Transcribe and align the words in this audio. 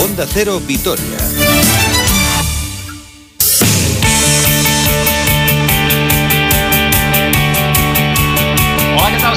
Onda 0.00 0.26
Cero 0.26 0.60
Vitoria. 0.64 1.18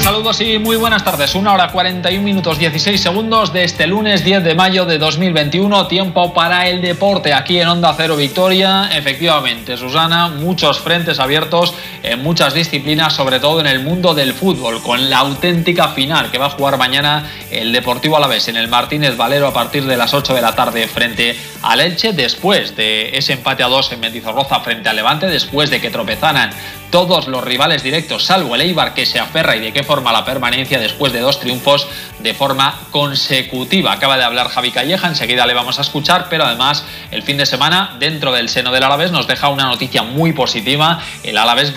Saludos 0.02 0.42
y 0.42 0.58
muy 0.58 0.78
buenas 0.78 1.04
tardes. 1.04 1.36
Una 1.36 1.54
hora 1.54 1.68
41 1.72 2.24
minutos 2.24 2.58
16 2.58 3.00
segundos 3.00 3.54
de 3.54 3.64
este 3.64 3.86
lunes 3.86 4.24
10 4.24 4.44
de 4.44 4.56
mayo 4.56 4.86
de 4.86 4.98
2021. 4.98 5.86
Tiempo 5.88 6.34
para 6.34 6.68
el 6.68 6.82
deporte 6.82 7.34
aquí 7.34 7.60
en 7.60 7.68
Onda 7.68 7.94
Cero 7.96 8.16
Victoria. 8.16 8.90
Efectivamente, 8.94 9.78
Susana, 9.78 10.30
muchos 10.30 10.80
frentes 10.80 11.20
abiertos 11.20 11.76
en 12.04 12.22
muchas 12.22 12.54
disciplinas, 12.54 13.14
sobre 13.14 13.40
todo 13.40 13.60
en 13.60 13.68
el 13.68 13.80
mundo 13.80 14.14
del 14.14 14.34
fútbol, 14.34 14.82
con 14.82 15.10
la 15.10 15.20
auténtica 15.20 15.90
final 15.90 16.32
que 16.32 16.38
va 16.38 16.48
a 16.48 16.50
jugar 16.50 16.78
mañana 16.78 17.30
el 17.52 17.72
Deportivo 17.72 18.18
Alavés 18.18 18.48
en 18.48 18.58
el 18.58 18.68
Martínez 18.68 19.18
Valero 19.18 19.48
a 19.48 19.54
partir 19.54 19.86
de 19.86 19.98
las 19.98 20.14
8 20.14 20.34
de 20.34 20.42
la 20.42 20.56
tarde 20.56 20.88
frente 20.88 21.36
al 21.62 21.82
Elche, 21.82 22.14
después 22.14 22.76
de 22.76 23.18
ese 23.18 23.34
empate 23.34 23.64
a 23.64 23.68
2 23.68 23.92
en 23.92 24.00
Mendizorroza 24.00 24.60
frente 24.62 24.90
al 24.90 24.96
Levante, 24.96 25.28
después 25.28 25.70
de 25.70 25.80
que 25.80 25.90
tropezaran 25.90 26.52
todos 26.92 27.28
los 27.28 27.44
rivales 27.44 27.84
directos, 27.84 28.26
salvo 28.26 28.54
el 28.54 28.62
Eibar 28.62 28.94
que 28.94 29.06
se 29.06 29.18
aferra 29.18 29.56
y 29.56 29.62
de 29.62 29.72
qué 29.72 29.82
forma 29.82 30.12
la 30.12 30.26
permanencia 30.26 30.78
después 30.78 31.14
de 31.14 31.22
dos 31.22 31.40
triunfos 31.40 31.88
de 32.20 32.34
forma 32.34 32.78
consecutiva. 32.92 33.94
Acaba 33.94 34.18
de 34.18 34.26
hablar 34.26 34.50
Javi 34.50 34.72
Calleja, 34.72 35.08
enseguida 35.08 35.46
le 35.46 35.54
vamos 35.54 35.80
a 35.80 35.84
escuchar, 35.84 36.28
pero 36.30 36.44
además 36.44 36.84
el 37.12 37.24
fin 37.24 37.38
de 37.38 37.46
semana 37.46 37.96
dentro 37.98 38.34
del 38.34 38.50
seno 38.50 38.72
del 38.72 38.84
Alavés 38.84 39.12
nos 39.12 39.26
deja 39.26 39.48
una 39.48 39.66
noticia 39.66 40.04
muy 40.04 40.34
positiva. 40.34 41.00
El 41.24 41.38
Alavés 41.38 41.74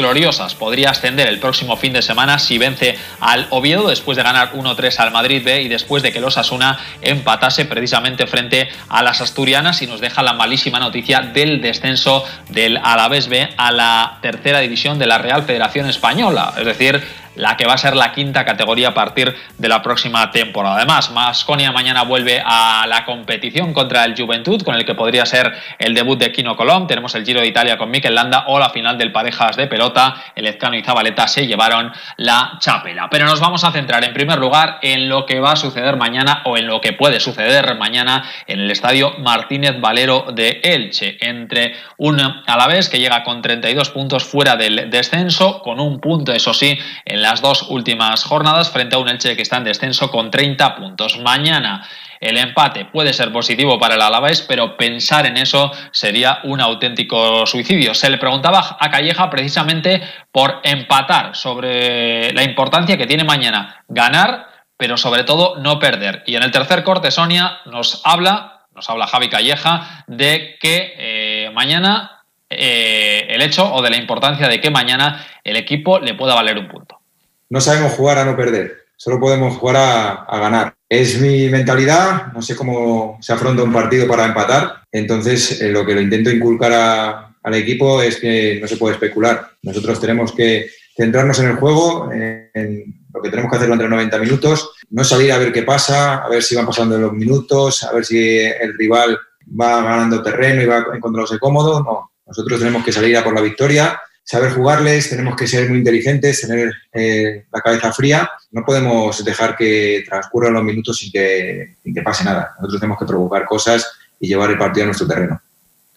Podría 0.54 0.91
ascender 0.91 1.27
el 1.27 1.41
próximo 1.41 1.77
fin 1.77 1.92
de 1.92 2.00
semana 2.00 2.38
si 2.38 2.56
vence 2.56 2.96
al 3.18 3.48
Oviedo 3.50 3.88
después 3.88 4.16
de 4.16 4.22
ganar 4.22 4.52
1-3 4.52 4.98
al 5.00 5.10
Madrid 5.10 5.42
B 5.45 5.62
y 5.62 5.68
después 5.68 6.05
de 6.05 6.12
que 6.12 6.20
los 6.20 6.38
Asuna 6.38 6.78
empatase 7.02 7.64
precisamente 7.64 8.28
frente 8.28 8.69
a 8.88 9.02
las 9.02 9.20
Asturianas 9.20 9.82
y 9.82 9.88
nos 9.88 10.00
deja 10.00 10.22
la 10.22 10.34
malísima 10.34 10.78
noticia 10.78 11.20
del 11.20 11.61
descenso 11.61 12.24
del 12.48 12.77
Alavés 12.77 13.27
B 13.27 13.48
a 13.56 13.72
la 13.72 14.19
tercera 14.22 14.61
división 14.61 15.00
de 15.00 15.06
la 15.06 15.19
Real 15.19 15.42
Federación 15.42 15.89
Española, 15.89 16.55
es 16.56 16.64
decir, 16.64 17.02
la 17.36 17.56
que 17.56 17.66
va 17.66 17.74
a 17.74 17.78
ser 17.78 17.96
la 17.96 18.12
quinta 18.12 18.44
categoría 18.44 18.88
a 18.88 18.94
partir 18.94 19.34
de 19.58 19.68
la 19.68 19.82
próxima 19.82 20.30
temporada. 20.30 20.77
Además, 20.77 21.10
Masconia 21.10 21.72
mañana 21.72 22.02
vuelve 22.02 22.42
a 22.44 22.86
la 22.86 23.04
competición 23.04 23.72
contra 23.72 24.04
el 24.04 24.16
Juventud, 24.16 24.62
con 24.62 24.74
el 24.74 24.84
que 24.84 24.94
podría 24.94 25.27
ser 25.27 25.52
el 25.78 25.94
debut 25.94 26.18
de 26.18 26.32
Kino 26.32 26.56
Colom. 26.56 26.86
Tenemos 26.86 27.14
el 27.14 27.24
Giro 27.24 27.40
de 27.40 27.46
Italia 27.46 27.78
con 27.78 27.90
Mikel 27.90 28.14
Landa 28.14 28.44
o 28.48 28.58
la 28.58 28.70
final 28.70 28.98
del 28.98 29.12
parejas 29.12 29.56
de 29.56 29.66
pelota. 29.66 30.22
El 30.34 30.46
Ezcano 30.46 30.77
y 30.77 30.82
Zabaleta 30.82 31.27
se 31.28 31.46
llevaron 31.46 31.92
la 32.16 32.58
chapela. 32.58 33.08
Pero 33.10 33.27
nos 33.27 33.40
vamos 33.40 33.64
a 33.64 33.72
centrar 33.72 34.05
en 34.05 34.12
primer 34.12 34.38
lugar 34.38 34.78
en 34.82 35.08
lo 35.08 35.27
que 35.27 35.40
va 35.40 35.52
a 35.52 35.56
suceder 35.56 35.96
mañana 35.96 36.42
o 36.44 36.56
en 36.56 36.66
lo 36.66 36.80
que 36.80 36.92
puede 36.92 37.20
suceder 37.20 37.77
mañana 37.77 38.24
en 38.46 38.60
el 38.60 38.70
estadio 38.70 39.14
Martínez 39.18 39.80
Valero 39.80 40.27
de 40.32 40.60
Elche, 40.62 41.18
entre 41.20 41.74
un 41.96 42.20
Alavés 42.46 42.88
que 42.88 42.98
llega 42.98 43.22
con 43.24 43.42
32 43.42 43.90
puntos 43.90 44.24
fuera 44.24 44.56
del 44.56 44.90
descenso, 44.90 45.60
con 45.62 45.80
un 45.80 46.00
punto, 46.00 46.32
eso 46.32 46.55
sí, 46.55 46.78
en 47.05 47.22
las 47.25 47.41
dos 47.41 47.62
últimas 47.69 48.22
jornadas 48.25 48.70
frente 48.70 48.97
a 48.97 48.98
un 48.98 49.08
Elche 49.08 49.34
que 49.34 49.42
está 49.42 49.56
en 49.56 49.64
descenso 49.64 50.11
con 50.11 50.30
30 50.30 50.77
puntos. 50.77 51.19
Mañana 51.19 51.86
el 52.20 52.39
empate 52.39 52.86
puede 52.86 53.12
ser 53.12 53.33
positivo 53.33 53.78
para 53.78 53.97
el 53.97 54.00
Alavés, 54.00 54.41
pero 54.42 54.77
pensar 54.77 55.27
en 55.27 55.36
eso 55.36 55.70
sería 55.91 56.41
un 56.45 56.61
auténtico 56.61 57.47
suicidio. 57.47 57.95
Se 57.95 58.08
le 58.08 58.19
preguntaba 58.19 58.77
a 58.80 58.91
Calleja 58.91 59.28
precisamente 59.28 60.02
por 60.33 60.61
empatar 60.62 61.36
sobre 61.36 62.33
la 62.33 62.42
importancia 62.42 62.97
que 62.97 63.06
tiene 63.06 63.25
mañana 63.25 63.84
ganar, 63.89 64.48
pero 64.77 64.97
sobre 64.97 65.25
todo 65.25 65.56
no 65.56 65.78
perder. 65.78 66.22
Y 66.27 66.36
en 66.36 66.42
el 66.42 66.50
tercer 66.50 66.83
corte, 66.83 67.11
Sonia 67.11 67.58
nos 67.67 68.00
habla, 68.05 68.67
nos 68.75 68.89
habla 68.89 69.06
Javi 69.06 69.28
Calleja, 69.28 70.05
de 70.06 70.56
que 70.61 70.95
eh, 70.97 71.50
mañana 71.52 72.22
eh, 72.48 73.27
el 73.28 73.42
hecho 73.42 73.72
o 73.72 73.83
de 73.83 73.91
la 73.91 73.97
importancia 73.97 74.48
de 74.48 74.61
que 74.61 74.70
mañana 74.70 75.27
el 75.42 75.56
equipo 75.56 75.98
le 75.98 76.14
pueda 76.14 76.35
valer 76.35 76.58
un 76.58 76.68
punto 76.68 77.04
no 77.50 77.60
sabemos 77.60 77.92
jugar 77.92 78.18
a 78.18 78.24
no 78.24 78.36
perder, 78.36 78.84
solo 78.96 79.20
podemos 79.20 79.56
jugar 79.56 79.77
a, 80.28 80.38
ganar. 80.38 80.74
Es 80.88 81.20
mi 81.20 81.48
mentalidad, 81.48 82.32
no 82.32 82.42
sé 82.42 82.56
cómo 82.56 83.18
se 83.20 83.32
afronta 83.32 83.62
un 83.62 83.72
partido 83.72 84.06
para 84.06 84.24
empatar, 84.24 84.82
entonces 84.92 85.60
eh, 85.60 85.70
lo 85.70 85.84
que 85.84 85.94
lo 85.94 86.00
intento 86.00 86.30
inculcar 86.30 87.34
al 87.42 87.55
equipo 87.55 88.00
es 88.00 88.16
que 88.16 88.58
no 88.60 88.68
se 88.68 88.77
puede 88.77 88.94
especular. 88.94 89.50
Nosotros 89.62 90.00
tenemos 90.00 90.32
que 90.32 90.70
centrarnos 90.96 91.38
en 91.40 91.46
el 91.46 91.56
juego, 91.56 92.10
en, 92.12 93.05
lo 93.12 93.22
que 93.22 93.30
tenemos 93.30 93.50
que 93.50 93.56
hacer 93.56 93.68
durante 93.68 93.88
90 93.88 94.18
minutos, 94.18 94.72
no 94.90 95.05
salir 95.05 95.32
a 95.32 95.38
ver 95.38 95.52
qué 95.52 95.62
pasa, 95.62 96.24
a 96.24 96.28
ver 96.28 96.42
si 96.42 96.55
van 96.55 96.66
pasando 96.66 96.98
los 96.98 97.12
minutos, 97.12 97.84
a 97.84 97.92
ver 97.92 98.05
si 98.05 98.38
el 98.38 98.76
rival 98.76 99.18
va 99.61 99.82
ganando 99.82 100.22
terreno 100.22 100.62
y 100.62 100.66
va 100.66 100.78
encontrándose 100.94 101.38
cómodo, 101.38 101.82
no. 101.82 102.11
Nosotros 102.26 102.58
tenemos 102.58 102.84
que 102.84 102.92
salir 102.92 103.16
a 103.16 103.22
por 103.22 103.34
la 103.34 103.42
victoria 103.42 104.00
saber 104.24 104.52
jugarles, 104.52 105.11
tenemos 105.11 105.36
que 105.36 105.46
ser 105.46 105.68
muy 105.68 105.79
inteligentes, 105.79 106.40
tener 106.40 106.73
eh, 106.92 107.45
la 107.52 107.61
cabeza 107.61 107.92
fría. 107.92 108.30
No 108.51 108.64
podemos 108.64 109.23
dejar 109.24 109.55
que 109.57 110.02
transcurran 110.08 110.55
los 110.55 110.64
minutos 110.64 110.98
sin 110.98 111.12
que, 111.12 111.77
sin 111.83 111.95
que 111.95 112.02
pase 112.02 112.24
nada. 112.24 112.55
Nosotros 112.58 112.80
tenemos 112.80 112.98
que 112.98 113.07
provocar 113.07 113.45
cosas 113.45 113.86
y 114.18 114.29
llevar 114.29 114.51
el 114.51 114.58
partido 114.58 114.85
a 114.85 114.86
nuestro 114.86 115.07
terreno. 115.07 115.40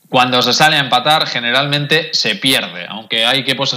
Cuando 0.09 0.41
se 0.41 0.53
sale 0.53 0.77
a 0.77 0.79
empatar, 0.79 1.27
generalmente 1.27 2.09
se 2.13 2.35
pierde, 2.35 2.85
aunque 2.87 3.25
hay 3.25 3.43
que 3.43 3.55
pues, 3.55 3.75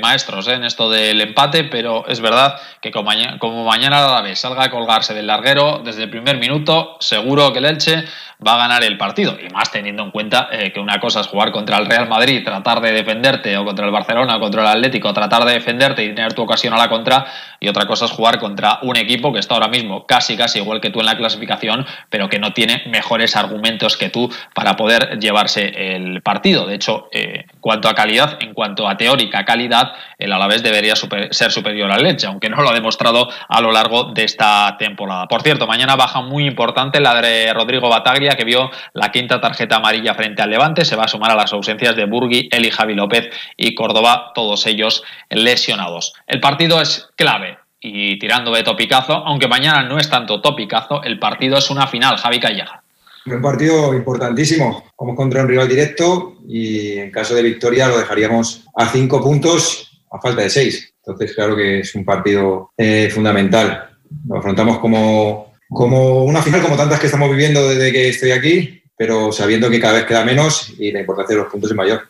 maestros 0.00 0.46
eh, 0.46 0.54
en 0.54 0.62
esto 0.62 0.88
del 0.88 1.20
empate, 1.20 1.64
pero 1.64 2.06
es 2.06 2.20
verdad 2.20 2.56
que 2.80 2.92
como 2.92 3.10
como 3.40 3.64
mañana 3.64 4.04
a 4.04 4.14
la 4.14 4.20
vez 4.20 4.38
salga 4.38 4.64
a 4.64 4.70
colgarse 4.70 5.12
del 5.12 5.26
larguero 5.26 5.82
desde 5.84 6.04
el 6.04 6.10
primer 6.10 6.38
minuto, 6.38 6.96
seguro 7.00 7.52
que 7.52 7.58
el 7.58 7.64
Elche 7.64 8.04
va 8.44 8.54
a 8.54 8.58
ganar 8.58 8.84
el 8.84 8.96
partido. 8.96 9.36
Y 9.40 9.52
más 9.52 9.70
teniendo 9.70 10.02
en 10.02 10.10
cuenta 10.10 10.48
eh, 10.50 10.72
que 10.72 10.80
una 10.80 10.98
cosa 11.00 11.20
es 11.20 11.26
jugar 11.26 11.52
contra 11.52 11.78
el 11.78 11.86
Real 11.86 12.08
Madrid, 12.08 12.44
tratar 12.44 12.80
de 12.80 12.92
defenderte, 12.92 13.56
o 13.56 13.64
contra 13.64 13.86
el 13.86 13.92
Barcelona, 13.92 14.36
o 14.36 14.40
contra 14.40 14.62
el 14.62 14.68
Atlético, 14.68 15.12
tratar 15.12 15.44
de 15.44 15.54
defenderte 15.54 16.04
y 16.04 16.14
tener 16.14 16.32
tu 16.34 16.42
ocasión 16.42 16.74
a 16.74 16.78
la 16.78 16.88
contra, 16.88 17.26
y 17.60 17.68
otra 17.68 17.86
cosa 17.86 18.04
es 18.04 18.10
jugar 18.10 18.38
contra 18.38 18.78
un 18.82 18.96
equipo 18.96 19.32
que 19.32 19.38
está 19.38 19.54
ahora 19.54 19.68
mismo 19.68 20.06
casi, 20.06 20.36
casi 20.36 20.58
igual 20.58 20.80
que 20.80 20.90
tú 20.90 21.00
en 21.00 21.06
la 21.06 21.16
clasificación, 21.16 21.86
pero 22.10 22.28
que 22.28 22.38
no 22.38 22.52
tiene 22.52 22.82
mejores 22.86 23.36
argumentos 23.36 23.96
que 23.96 24.10
tú 24.10 24.30
para 24.54 24.76
poder 24.76 25.18
llevarse 25.18 25.94
el 25.94 26.22
partido. 26.22 26.66
De 26.66 26.74
hecho, 26.74 27.08
eh, 27.12 27.46
en 27.52 27.60
cuanto 27.60 27.88
a 27.88 27.94
calidad, 27.94 28.38
en 28.40 28.52
cuanto 28.52 28.88
a 28.88 28.96
teórica 28.96 29.44
calidad, 29.44 29.92
el 30.18 30.32
Alavés 30.32 30.62
debería 30.62 30.94
ser 30.96 31.50
superior 31.50 31.90
al 31.90 32.02
Leche, 32.02 32.26
aunque 32.26 32.48
no 32.48 32.62
lo 32.62 32.70
ha 32.70 32.74
demostrado 32.74 33.28
a 33.48 33.60
lo 33.60 33.72
largo 33.72 34.12
de 34.12 34.24
esta 34.24 34.76
temporada. 34.78 35.26
Por 35.26 35.42
cierto, 35.42 35.66
mañana 35.66 35.96
baja 35.96 36.20
muy 36.20 36.46
importante 36.46 37.00
la 37.00 37.20
de 37.20 37.52
Rodrigo 37.52 37.88
Bataglia, 37.88 38.25
que 38.34 38.44
vio 38.44 38.70
la 38.92 39.12
quinta 39.12 39.40
tarjeta 39.40 39.76
amarilla 39.76 40.14
frente 40.14 40.42
al 40.42 40.50
Levante, 40.50 40.84
se 40.84 40.96
va 40.96 41.04
a 41.04 41.08
sumar 41.08 41.30
a 41.30 41.36
las 41.36 41.52
ausencias 41.52 41.94
de 41.94 42.06
Burgui, 42.06 42.48
Eli 42.50 42.70
Javi 42.70 42.94
López 42.94 43.30
y 43.56 43.74
Córdoba, 43.74 44.32
todos 44.34 44.66
ellos 44.66 45.04
lesionados. 45.30 46.14
El 46.26 46.40
partido 46.40 46.80
es 46.80 47.08
clave 47.16 47.58
y 47.80 48.18
tirando 48.18 48.52
de 48.52 48.62
topicazo, 48.62 49.14
aunque 49.14 49.48
mañana 49.48 49.82
no 49.82 49.98
es 49.98 50.10
tanto 50.10 50.40
topicazo, 50.40 51.02
el 51.02 51.18
partido 51.18 51.58
es 51.58 51.70
una 51.70 51.86
final, 51.86 52.16
Javi 52.16 52.40
Calleja. 52.40 52.82
Un 53.26 53.42
partido 53.42 53.92
importantísimo. 53.92 54.84
Vamos 54.98 55.16
contra 55.16 55.42
un 55.42 55.48
rival 55.48 55.68
directo 55.68 56.36
y 56.48 56.92
en 56.98 57.10
caso 57.10 57.34
de 57.34 57.42
victoria 57.42 57.88
lo 57.88 57.98
dejaríamos 57.98 58.64
a 58.76 58.86
cinco 58.88 59.20
puntos 59.20 60.00
a 60.10 60.20
falta 60.20 60.42
de 60.42 60.50
seis. 60.50 60.94
Entonces, 61.04 61.34
claro 61.34 61.56
que 61.56 61.80
es 61.80 61.94
un 61.94 62.04
partido 62.04 62.70
eh, 62.76 63.10
fundamental. 63.12 63.90
Lo 64.28 64.38
afrontamos 64.38 64.78
como, 64.78 65.52
como 65.68 66.24
una 66.24 66.42
final, 66.42 66.62
como 66.62 66.76
tantas 66.76 67.00
que 67.00 67.06
estamos 67.06 67.30
viviendo 67.30 67.68
desde 67.68 67.92
que 67.92 68.08
estoy 68.08 68.30
aquí, 68.30 68.82
pero 68.96 69.32
sabiendo 69.32 69.70
que 69.70 69.80
cada 69.80 69.94
vez 69.94 70.04
queda 70.04 70.24
menos 70.24 70.72
y 70.78 70.92
la 70.92 71.00
importancia 71.00 71.36
de 71.36 71.42
los 71.42 71.50
puntos 71.50 71.70
es 71.70 71.76
mayor. 71.76 72.08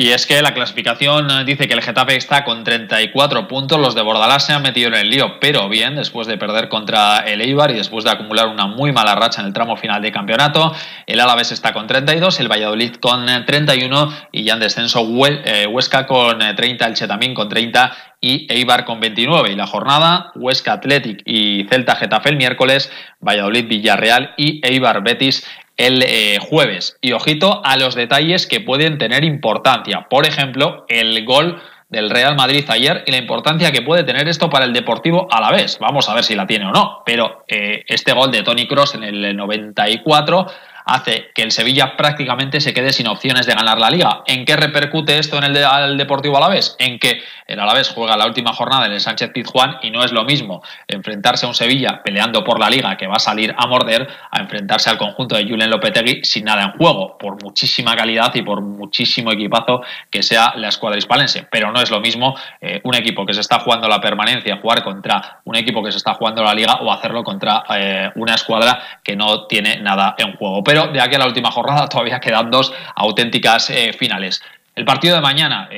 Y 0.00 0.12
es 0.12 0.26
que 0.26 0.40
la 0.40 0.54
clasificación 0.54 1.30
eh, 1.30 1.44
dice 1.44 1.68
que 1.68 1.74
el 1.74 1.82
Getafe 1.82 2.16
está 2.16 2.42
con 2.42 2.64
34 2.64 3.46
puntos, 3.46 3.78
los 3.78 3.94
de 3.94 4.00
Bordalás 4.00 4.46
se 4.46 4.54
han 4.54 4.62
metido 4.62 4.88
en 4.88 4.94
el 4.94 5.10
lío, 5.10 5.38
pero 5.40 5.68
bien, 5.68 5.94
después 5.94 6.26
de 6.26 6.38
perder 6.38 6.70
contra 6.70 7.18
el 7.18 7.42
Eibar 7.42 7.70
y 7.70 7.74
después 7.74 8.04
de 8.04 8.10
acumular 8.10 8.48
una 8.48 8.66
muy 8.66 8.92
mala 8.92 9.14
racha 9.14 9.42
en 9.42 9.48
el 9.48 9.52
tramo 9.52 9.76
final 9.76 10.00
de 10.00 10.10
campeonato, 10.10 10.74
el 11.04 11.20
Alavés 11.20 11.52
está 11.52 11.74
con 11.74 11.86
32, 11.86 12.40
el 12.40 12.48
Valladolid 12.48 12.94
con 12.94 13.26
31 13.26 14.02
eh, 14.02 14.28
y 14.32 14.44
ya 14.44 14.54
en 14.54 14.60
descenso 14.60 15.06
eh, 15.26 15.66
Huesca 15.66 16.06
con 16.06 16.38
30, 16.38 16.86
el 16.86 16.94
Chetamín 16.94 17.34
con 17.34 17.50
30 17.50 17.92
y 18.22 18.50
Eibar 18.50 18.86
con 18.86 19.00
29. 19.00 19.52
Y 19.52 19.54
la 19.54 19.66
jornada, 19.66 20.32
Huesca 20.34 20.72
Athletic 20.72 21.20
y 21.26 21.64
Celta 21.68 21.96
Getafe 21.96 22.30
el 22.30 22.36
miércoles, 22.36 22.90
Valladolid 23.20 23.68
Villarreal 23.68 24.32
y 24.38 24.66
Eibar 24.66 25.02
Betis 25.02 25.46
el 25.80 26.02
eh, 26.02 26.38
jueves. 26.40 26.98
Y 27.00 27.12
ojito 27.12 27.62
a 27.64 27.78
los 27.78 27.94
detalles 27.94 28.46
que 28.46 28.60
pueden 28.60 28.98
tener 28.98 29.24
importancia. 29.24 30.06
Por 30.10 30.26
ejemplo, 30.26 30.84
el 30.88 31.24
gol 31.24 31.62
del 31.88 32.10
Real 32.10 32.36
Madrid 32.36 32.64
ayer 32.68 33.02
y 33.06 33.10
la 33.10 33.16
importancia 33.16 33.72
que 33.72 33.80
puede 33.80 34.04
tener 34.04 34.28
esto 34.28 34.50
para 34.50 34.66
el 34.66 34.74
Deportivo 34.74 35.26
a 35.30 35.40
la 35.40 35.50
vez. 35.50 35.78
Vamos 35.80 36.08
a 36.08 36.14
ver 36.14 36.22
si 36.22 36.34
la 36.34 36.46
tiene 36.46 36.66
o 36.66 36.70
no. 36.70 37.02
Pero 37.06 37.44
eh, 37.48 37.82
este 37.88 38.12
gol 38.12 38.30
de 38.30 38.42
Tony 38.42 38.68
Cross 38.68 38.94
en 38.94 39.04
el 39.04 39.34
94 39.34 40.46
hace 40.90 41.30
que 41.34 41.42
el 41.42 41.52
Sevilla 41.52 41.96
prácticamente 41.96 42.60
se 42.60 42.74
quede 42.74 42.92
sin 42.92 43.06
opciones 43.06 43.46
de 43.46 43.54
ganar 43.54 43.78
la 43.78 43.90
liga. 43.90 44.22
¿En 44.26 44.44
qué 44.44 44.56
repercute 44.56 45.18
esto 45.18 45.38
en 45.38 45.44
el 45.44 45.96
Deportivo 45.96 46.36
Alavés? 46.36 46.74
En 46.78 46.98
que 46.98 47.22
el 47.46 47.58
Alavés 47.58 47.90
juega 47.90 48.16
la 48.16 48.26
última 48.26 48.52
jornada 48.52 48.86
en 48.86 48.92
el 48.92 49.00
Sánchez 49.00 49.30
Pizjuán 49.32 49.78
y 49.82 49.90
no 49.90 50.04
es 50.04 50.12
lo 50.12 50.24
mismo 50.24 50.62
enfrentarse 50.88 51.46
a 51.46 51.48
un 51.48 51.54
Sevilla 51.54 52.00
peleando 52.02 52.44
por 52.44 52.58
la 52.58 52.70
liga 52.70 52.96
que 52.96 53.06
va 53.06 53.16
a 53.16 53.20
salir 53.20 53.54
a 53.56 53.66
morder 53.66 54.08
a 54.30 54.40
enfrentarse 54.40 54.90
al 54.90 54.98
conjunto 54.98 55.36
de 55.36 55.44
Julen 55.44 55.70
Lopetegui 55.70 56.24
sin 56.24 56.44
nada 56.44 56.62
en 56.62 56.72
juego, 56.72 57.18
por 57.18 57.42
muchísima 57.42 57.94
calidad 57.96 58.34
y 58.34 58.42
por 58.42 58.60
muchísimo 58.60 59.32
equipazo 59.32 59.82
que 60.10 60.22
sea 60.22 60.54
la 60.56 60.68
escuadra 60.68 60.98
hispalense. 60.98 61.46
Pero 61.50 61.72
no 61.72 61.80
es 61.80 61.90
lo 61.90 62.00
mismo 62.00 62.36
eh, 62.60 62.80
un 62.84 62.94
equipo 62.94 63.26
que 63.26 63.34
se 63.34 63.40
está 63.40 63.60
jugando 63.60 63.88
la 63.88 64.00
permanencia, 64.00 64.58
jugar 64.58 64.82
contra 64.82 65.40
un 65.44 65.56
equipo 65.56 65.82
que 65.82 65.92
se 65.92 65.98
está 65.98 66.14
jugando 66.14 66.42
la 66.42 66.54
liga 66.54 66.74
o 66.80 66.92
hacerlo 66.92 67.22
contra 67.22 67.64
eh, 67.70 68.10
una 68.16 68.34
escuadra 68.34 69.00
que 69.02 69.16
no 69.16 69.46
tiene 69.46 69.80
nada 69.80 70.14
en 70.18 70.36
juego. 70.36 70.62
Pero 70.64 70.79
de 70.88 71.00
aquí 71.00 71.14
a 71.14 71.18
la 71.18 71.26
última 71.26 71.50
jornada 71.50 71.88
todavía 71.88 72.20
quedan 72.20 72.50
dos 72.50 72.72
auténticas 72.94 73.70
eh, 73.70 73.92
finales. 73.92 74.42
El 74.74 74.84
partido 74.84 75.16
de 75.16 75.20
mañana, 75.20 75.68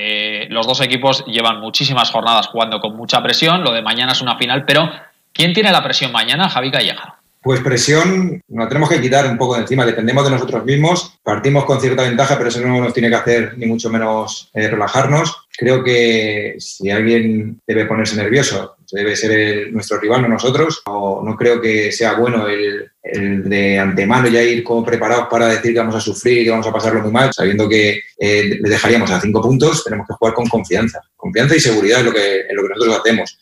los 0.50 0.66
dos 0.66 0.80
equipos 0.80 1.24
llevan 1.26 1.58
muchísimas 1.58 2.10
jornadas 2.10 2.46
jugando 2.46 2.78
con 2.78 2.94
mucha 2.94 3.20
presión, 3.22 3.64
lo 3.64 3.72
de 3.72 3.82
mañana 3.82 4.12
es 4.12 4.20
una 4.20 4.36
final, 4.36 4.64
pero 4.64 4.88
¿quién 5.32 5.52
tiene 5.54 5.72
la 5.72 5.82
presión 5.82 6.12
mañana? 6.12 6.48
Javi 6.48 6.70
Calleja. 6.70 7.18
Pues 7.42 7.58
presión 7.60 8.40
nos 8.46 8.68
tenemos 8.68 8.88
que 8.88 9.00
quitar 9.00 9.26
un 9.26 9.36
poco 9.36 9.56
de 9.56 9.62
encima, 9.62 9.84
dependemos 9.84 10.24
de 10.24 10.30
nosotros 10.30 10.64
mismos, 10.64 11.18
partimos 11.24 11.64
con 11.64 11.80
cierta 11.80 12.04
ventaja, 12.04 12.36
pero 12.36 12.50
eso 12.50 12.60
no 12.60 12.80
nos 12.80 12.94
tiene 12.94 13.08
que 13.08 13.16
hacer 13.16 13.58
ni 13.58 13.66
mucho 13.66 13.90
menos 13.90 14.48
eh, 14.54 14.68
relajarnos. 14.68 15.48
Creo 15.58 15.82
que 15.82 16.54
si 16.58 16.88
alguien 16.88 17.60
debe 17.66 17.86
ponerse 17.86 18.14
nervioso, 18.14 18.76
debe 18.92 19.16
ser 19.16 19.72
nuestro 19.72 19.98
rival, 19.98 20.22
no 20.22 20.28
nosotros. 20.28 20.82
no 20.86 21.36
creo 21.36 21.60
que 21.60 21.90
sea 21.92 22.14
bueno 22.14 22.46
el, 22.46 22.90
de 23.02 23.78
antemano 23.78 24.28
ya 24.28 24.42
ir 24.42 24.62
como 24.62 24.84
preparados 24.84 25.26
para 25.28 25.48
decir 25.48 25.72
que 25.72 25.80
vamos 25.80 25.96
a 25.96 26.00
sufrir 26.00 26.38
y 26.38 26.44
que 26.44 26.50
vamos 26.50 26.66
a 26.66 26.72
pasarlo 26.72 27.00
muy 27.00 27.10
mal, 27.10 27.32
sabiendo 27.32 27.68
que 27.68 28.00
eh, 28.18 28.58
le 28.60 28.68
dejaríamos 28.68 29.10
a 29.10 29.20
cinco 29.20 29.40
puntos, 29.40 29.84
tenemos 29.84 30.06
que 30.06 30.14
jugar 30.14 30.34
con 30.34 30.46
confianza. 30.46 31.00
Confianza 31.16 31.56
y 31.56 31.60
seguridad 31.60 32.00
es 32.00 32.06
lo 32.06 32.12
que, 32.12 32.40
es 32.40 32.54
lo 32.54 32.62
que 32.62 32.68
nosotros 32.68 32.98
hacemos. 32.98 33.38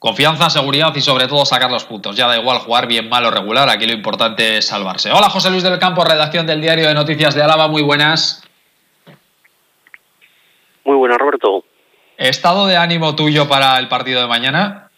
Confianza, 0.00 0.48
seguridad 0.50 0.94
y 0.94 1.00
sobre 1.00 1.26
todo 1.26 1.44
sacar 1.44 1.70
los 1.70 1.84
puntos. 1.84 2.16
Ya 2.16 2.28
da 2.28 2.38
igual 2.38 2.58
jugar 2.58 2.86
bien, 2.86 3.08
mal 3.08 3.24
o 3.24 3.30
regular, 3.30 3.68
aquí 3.68 3.86
lo 3.86 3.94
importante 3.94 4.58
es 4.58 4.66
salvarse. 4.66 5.10
Hola 5.10 5.28
José 5.28 5.50
Luis 5.50 5.62
del 5.62 5.78
Campo, 5.78 6.04
redacción 6.04 6.46
del 6.46 6.60
Diario 6.60 6.86
de 6.86 6.94
Noticias 6.94 7.34
de 7.34 7.42
Álava, 7.42 7.68
muy 7.68 7.82
buenas. 7.82 8.44
Muy 10.84 10.96
buenas, 10.96 11.18
Roberto. 11.18 11.64
¿Estado 12.18 12.66
de 12.66 12.76
ánimo 12.76 13.14
tuyo 13.14 13.48
para 13.48 13.78
el 13.78 13.86
partido 13.86 14.20
de 14.20 14.26
mañana? 14.26 14.90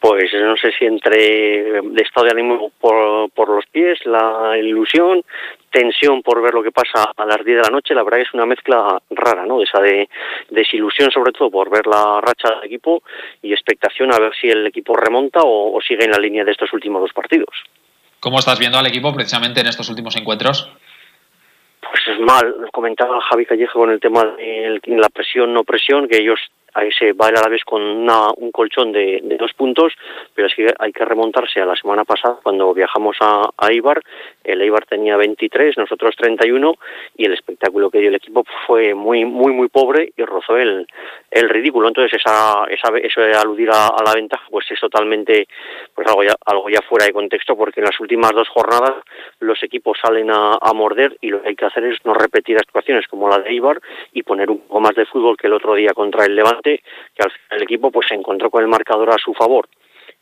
Pues 0.00 0.32
no 0.34 0.56
sé 0.56 0.72
si 0.76 0.84
entre 0.84 1.82
de 1.82 2.02
estado 2.02 2.26
de 2.26 2.32
ánimo 2.32 2.72
por, 2.80 3.30
por 3.30 3.48
los 3.48 3.64
pies, 3.66 4.00
la 4.06 4.58
ilusión, 4.58 5.22
tensión 5.70 6.20
por 6.22 6.42
ver 6.42 6.52
lo 6.52 6.64
que 6.64 6.72
pasa 6.72 7.12
a 7.16 7.24
las 7.24 7.44
10 7.44 7.58
de 7.58 7.62
la 7.62 7.70
noche, 7.70 7.94
la 7.94 8.02
verdad 8.02 8.18
que 8.18 8.24
es 8.24 8.34
una 8.34 8.44
mezcla 8.44 9.00
rara, 9.10 9.46
¿no? 9.46 9.62
Esa 9.62 9.78
de 9.80 10.08
desilusión 10.48 11.12
sobre 11.12 11.30
todo 11.30 11.48
por 11.48 11.70
ver 11.70 11.86
la 11.86 12.20
racha 12.20 12.56
del 12.56 12.64
equipo 12.64 13.04
y 13.40 13.52
expectación 13.52 14.12
a 14.12 14.18
ver 14.18 14.32
si 14.34 14.48
el 14.48 14.66
equipo 14.66 14.96
remonta 14.96 15.40
o, 15.44 15.78
sigue 15.80 16.06
en 16.06 16.10
la 16.10 16.18
línea 16.18 16.44
de 16.44 16.50
estos 16.50 16.72
últimos 16.72 17.02
dos 17.02 17.12
partidos. 17.12 17.54
¿Cómo 18.18 18.40
estás 18.40 18.58
viendo 18.58 18.78
al 18.78 18.86
equipo 18.86 19.14
precisamente 19.14 19.60
en 19.60 19.68
estos 19.68 19.88
últimos 19.88 20.16
encuentros? 20.16 20.72
Pues 21.90 22.02
es 22.06 22.20
mal, 22.20 22.68
comentaba 22.72 23.20
Javi 23.20 23.46
Callejo 23.46 23.80
con 23.80 23.90
el 23.90 23.98
tema 23.98 24.24
de 24.24 24.80
la 24.86 25.08
presión, 25.08 25.52
no 25.52 25.64
presión, 25.64 26.06
que 26.08 26.18
ellos 26.18 26.38
ahí 26.74 26.90
se 26.92 27.12
va 27.12 27.28
a 27.28 27.32
la 27.32 27.48
vez 27.48 27.62
con 27.64 27.82
un 27.82 28.52
colchón 28.52 28.92
de, 28.92 29.20
dos 29.38 29.52
puntos, 29.54 29.92
pero 30.34 30.48
es 30.48 30.54
que 30.54 30.66
hay 30.78 30.92
que 30.92 31.04
remontarse 31.04 31.60
a 31.60 31.66
la 31.66 31.76
semana 31.76 32.04
pasada 32.04 32.38
cuando 32.42 32.72
viajamos 32.74 33.16
a, 33.20 33.48
a 33.56 33.68
el 34.44 34.60
Eibar 34.62 34.84
tenía 34.86 35.16
23, 35.16 35.78
nosotros 35.78 36.14
31 36.16 36.74
y 37.16 37.26
el 37.26 37.32
espectáculo 37.32 37.90
que 37.90 37.98
dio 37.98 38.08
el 38.08 38.16
equipo 38.16 38.44
fue 38.66 38.94
muy 38.94 39.24
muy 39.24 39.52
muy 39.52 39.68
pobre 39.68 40.12
y 40.16 40.24
rozó 40.24 40.56
el, 40.56 40.86
el 41.30 41.48
ridículo. 41.48 41.88
Entonces 41.88 42.20
esa, 42.20 42.64
esa 42.68 42.96
eso 42.98 43.20
de 43.20 43.32
aludir 43.32 43.70
a, 43.70 43.90
la 44.04 44.14
ventaja 44.14 44.44
pues 44.50 44.70
es 44.70 44.80
totalmente 44.80 45.46
pues 45.94 46.06
algo 46.08 46.24
ya 46.24 46.34
algo 46.46 46.68
ya 46.68 46.80
fuera 46.88 47.06
de 47.06 47.12
contexto 47.12 47.56
porque 47.56 47.80
en 47.80 47.86
las 47.86 48.00
últimas 48.00 48.32
dos 48.32 48.48
jornadas 48.48 49.04
los 49.40 49.62
equipos 49.62 49.98
salen 50.02 50.30
a, 50.30 50.58
a 50.60 50.72
morder 50.72 51.16
y 51.20 51.28
lo 51.28 51.42
que 51.42 51.50
hay 51.50 51.56
que 51.56 51.66
hacer 51.66 51.84
es 51.84 51.98
no 52.04 52.14
repetir 52.14 52.56
actuaciones 52.58 53.06
como 53.06 53.28
la 53.28 53.38
de 53.38 53.50
Eibar 53.50 53.80
y 54.12 54.22
poner 54.22 54.50
un 54.50 54.58
poco 54.60 54.80
más 54.80 54.94
de 54.94 55.06
fútbol 55.06 55.36
que 55.36 55.46
el 55.46 55.52
otro 55.54 55.74
día 55.74 55.92
contra 55.94 56.24
el 56.26 56.34
Levante 56.34 56.59
que 56.62 56.80
al 57.18 57.32
el 57.50 57.62
equipo 57.62 57.90
pues 57.90 58.08
se 58.08 58.14
encontró 58.14 58.50
con 58.50 58.62
el 58.62 58.68
marcador 58.68 59.10
a 59.10 59.18
su 59.18 59.34
favor. 59.34 59.68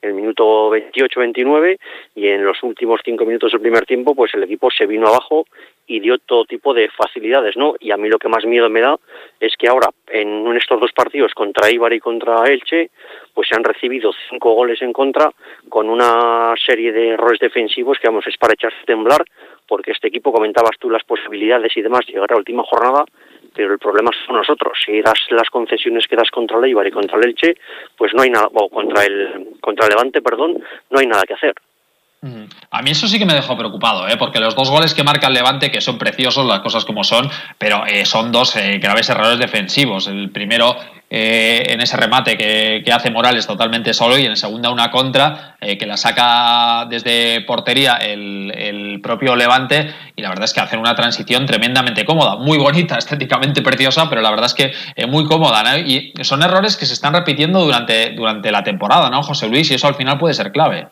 El 0.01 0.15
minuto 0.15 0.71
28-29 0.71 1.79
y 2.15 2.29
en 2.29 2.45
los 2.45 2.63
últimos 2.63 3.01
cinco 3.05 3.25
minutos 3.25 3.53
del 3.53 3.61
primer 3.61 3.85
tiempo 3.85 4.15
pues 4.15 4.33
el 4.35 4.45
equipo 4.45 4.71
se 4.71 4.87
vino 4.87 5.09
abajo 5.09 5.47
y 5.89 6.01
dio 6.01 6.19
todo 6.19 6.45
tipo 6.45 6.75
de 6.75 6.89
facilidades, 6.91 7.57
¿no? 7.57 7.75
Y 7.81 7.91
a 7.91 7.97
mí 7.97 8.09
lo 8.09 8.19
que 8.19 8.29
más 8.29 8.45
miedo 8.45 8.69
me 8.69 8.83
da 8.83 8.97
es 9.41 9.57
que 9.57 9.69
ahora 9.69 9.89
en 10.09 10.47
estos 10.57 10.79
dos 10.81 10.93
partidos 10.93 11.33
contra 11.35 11.71
Ibar 11.71 11.93
y 11.95 11.99
contra 11.99 12.45
Elche 12.45 12.91
pues 13.35 13.49
se 13.49 13.57
han 13.57 13.65
recibido 13.65 14.13
cinco 14.29 14.53
goles 14.53 14.81
en 14.83 14.93
contra 14.93 15.31
con 15.69 15.89
una 15.89 16.55
serie 16.65 16.93
de 16.93 17.11
errores 17.11 17.41
defensivos 17.41 17.99
que 17.99 18.09
vamos 18.09 18.27
es 18.27 18.37
para 18.37 18.53
echarse 18.53 18.79
a 18.83 18.87
temblar 18.87 19.25
porque 19.67 19.93
este 19.93 20.09
equipo 20.09 20.33
comentabas 20.33 20.79
tú 20.79 20.91
las 20.91 21.05
posibilidades 21.05 21.75
y 21.77 21.83
demás 21.83 22.07
llegar 22.07 22.31
a 22.31 22.35
la 22.35 22.39
última 22.39 22.63
jornada 22.65 23.05
pero 23.55 23.73
el 23.73 23.79
problema 23.79 24.11
son 24.25 24.37
nosotros. 24.37 24.79
Si 24.85 25.01
das 25.03 25.19
las 25.31 25.51
concesiones 25.51 26.07
que 26.07 26.15
das 26.15 26.31
contra 26.31 26.59
el 26.59 26.65
Eibar 26.67 26.87
y 26.87 26.93
contra 26.93 27.19
el 27.19 27.25
Elche, 27.25 27.57
pues 27.97 28.13
no 28.15 28.23
hay 28.23 28.31
nada, 28.31 28.49
o 28.53 28.69
contra 28.69 29.03
el, 29.05 29.57
contra 29.61 29.87
el 29.87 29.91
Levante, 29.91 30.23
perdón, 30.23 30.63
no 30.91 30.99
hay 31.01 31.07
nada 31.07 31.25
que 31.25 31.35
hacer. 31.35 31.55
A 32.71 32.83
mí 32.83 32.91
eso 32.91 33.07
sí 33.07 33.17
que 33.19 33.25
me 33.25 33.35
dejó 33.35 33.57
preocupado, 33.57 34.09
¿eh? 34.09 34.17
porque 34.17 34.41
los 34.41 34.57
dos 34.57 34.71
goles 34.71 34.93
que 34.93 35.05
marca 35.05 35.29
el 35.29 35.35
Levante, 35.35 35.71
que 35.71 35.81
son 35.81 35.99
preciosos, 35.99 36.47
las 36.47 36.61
cosas 36.61 36.85
como 36.85 37.05
son, 37.05 37.31
pero 37.59 37.87
eh, 37.87 38.05
son 38.05 38.33
dos 38.33 38.57
eh, 38.57 38.79
graves 38.79 39.09
errores 39.09 39.39
defensivos. 39.39 40.09
El 40.09 40.31
primero 40.31 40.77
eh, 41.09 41.63
en 41.69 41.81
ese 41.81 41.97
remate 41.97 42.37
que, 42.37 42.83
hace 42.93 43.13
Morales 43.13 43.47
totalmente 43.47 43.95
solo 43.95 44.19
y 44.19 44.25
en 44.25 44.33
el 44.33 44.37
segundo 44.37 44.73
una 44.73 44.91
contra 44.91 45.57
que 45.61 45.87
la 45.87 45.97
saca 45.97 46.87
desde 46.91 47.43
portería 47.43 47.95
el, 47.97 49.01
propio 49.01 49.37
Levante 49.37 49.95
y 50.17 50.23
la 50.23 50.31
verdad 50.31 50.45
es 50.45 50.53
que 50.53 50.61
hace 50.61 50.77
una 50.77 50.95
transición 50.97 51.47
tremendamente 51.47 52.05
cómoda, 52.05 52.35
muy 52.37 52.59
bonita, 52.59 52.97
estéticamente 52.99 53.63
preciosa, 53.63 54.11
pero 54.11 54.23
la 54.23 54.31
verdad 54.31 54.47
es 54.47 54.55
que 54.55 55.07
muy 55.07 55.25
cómoda. 55.25 55.79
Y 55.79 56.13
son 56.23 56.43
errores 56.43 56.77
que 56.77 56.85
se 56.85 56.95
están 56.95 57.15
repitiendo 57.15 57.61
durante, 57.65 58.11
durante 58.11 58.51
la 58.51 58.65
temporada, 58.65 59.09
¿no, 59.09 59.23
José 59.23 59.47
Luis? 59.47 59.71
Y 59.71 59.75
eso 59.75 59.87
al 59.87 59.95
final 59.95 60.19
puede 60.19 60.35
ser 60.35 60.51
clave. 60.51 60.89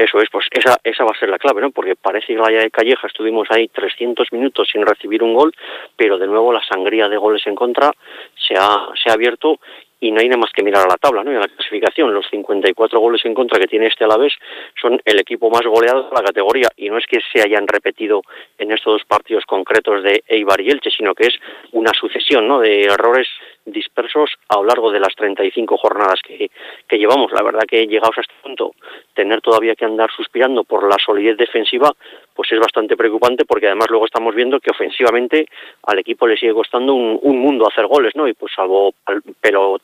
Eso 0.00 0.18
es, 0.18 0.30
pues 0.32 0.46
esa, 0.50 0.78
esa 0.82 1.04
va 1.04 1.10
a 1.10 1.18
ser 1.18 1.28
la 1.28 1.38
clave, 1.38 1.60
¿no? 1.60 1.72
Porque 1.72 1.94
parece 1.94 2.28
que 2.28 2.34
la 2.36 2.48
de 2.48 2.70
Calleja 2.70 3.06
estuvimos 3.06 3.46
ahí 3.50 3.68
300 3.68 4.32
minutos 4.32 4.66
sin 4.72 4.86
recibir 4.86 5.22
un 5.22 5.34
gol, 5.34 5.52
pero 5.94 6.16
de 6.16 6.26
nuevo 6.26 6.54
la 6.54 6.64
sangría 6.64 7.06
de 7.10 7.18
goles 7.18 7.46
en 7.46 7.54
contra 7.54 7.92
se 8.34 8.54
ha, 8.54 8.88
se 8.94 9.10
ha 9.10 9.12
abierto 9.12 9.60
y 10.00 10.10
no 10.10 10.20
hay 10.20 10.28
nada 10.28 10.40
más 10.40 10.52
que 10.52 10.62
mirar 10.62 10.84
a 10.86 10.88
la 10.88 10.96
tabla, 10.96 11.22
¿no? 11.22 11.32
Y 11.32 11.36
a 11.36 11.40
la 11.40 11.48
clasificación, 11.48 12.12
los 12.12 12.26
54 12.30 12.98
goles 12.98 13.24
en 13.24 13.34
contra 13.34 13.58
que 13.58 13.66
tiene 13.66 13.86
este 13.86 14.04
Alavés 14.04 14.32
son 14.80 15.00
el 15.04 15.20
equipo 15.20 15.50
más 15.50 15.62
goleado 15.62 16.04
de 16.04 16.14
la 16.14 16.22
categoría 16.22 16.68
y 16.76 16.88
no 16.88 16.96
es 16.96 17.06
que 17.06 17.18
se 17.32 17.42
hayan 17.42 17.68
repetido 17.68 18.22
en 18.58 18.72
estos 18.72 18.94
dos 18.94 19.04
partidos 19.04 19.44
concretos 19.44 20.02
de 20.02 20.24
Eibar 20.26 20.60
y 20.60 20.70
Elche, 20.70 20.90
sino 20.90 21.14
que 21.14 21.26
es 21.26 21.34
una 21.72 21.92
sucesión, 21.92 22.48
¿no? 22.48 22.60
De 22.60 22.84
errores 22.84 23.28
dispersos 23.66 24.30
a 24.48 24.56
lo 24.56 24.64
largo 24.64 24.90
de 24.90 25.00
las 25.00 25.14
35 25.14 25.76
jornadas 25.76 26.20
que, 26.26 26.50
que 26.88 26.98
llevamos. 26.98 27.30
La 27.32 27.42
verdad 27.42 27.64
que 27.68 27.86
llegados 27.86 28.16
a 28.16 28.22
este 28.22 28.34
punto, 28.42 28.72
tener 29.14 29.40
todavía 29.40 29.74
que 29.74 29.84
andar 29.84 30.10
suspirando 30.10 30.64
por 30.64 30.88
la 30.88 30.96
solidez 31.04 31.36
defensiva, 31.36 31.92
pues 32.34 32.50
es 32.52 32.58
bastante 32.58 32.96
preocupante 32.96 33.44
porque 33.44 33.66
además 33.66 33.88
luego 33.90 34.06
estamos 34.06 34.34
viendo 34.34 34.60
que 34.60 34.70
ofensivamente 34.70 35.46
al 35.82 35.98
equipo 35.98 36.26
le 36.26 36.36
sigue 36.36 36.54
costando 36.54 36.94
un, 36.94 37.18
un 37.22 37.38
mundo 37.38 37.68
hacer 37.68 37.86
goles, 37.86 38.14
¿no? 38.16 38.26
Y 38.26 38.32
pues 38.32 38.52
salvo 38.54 38.94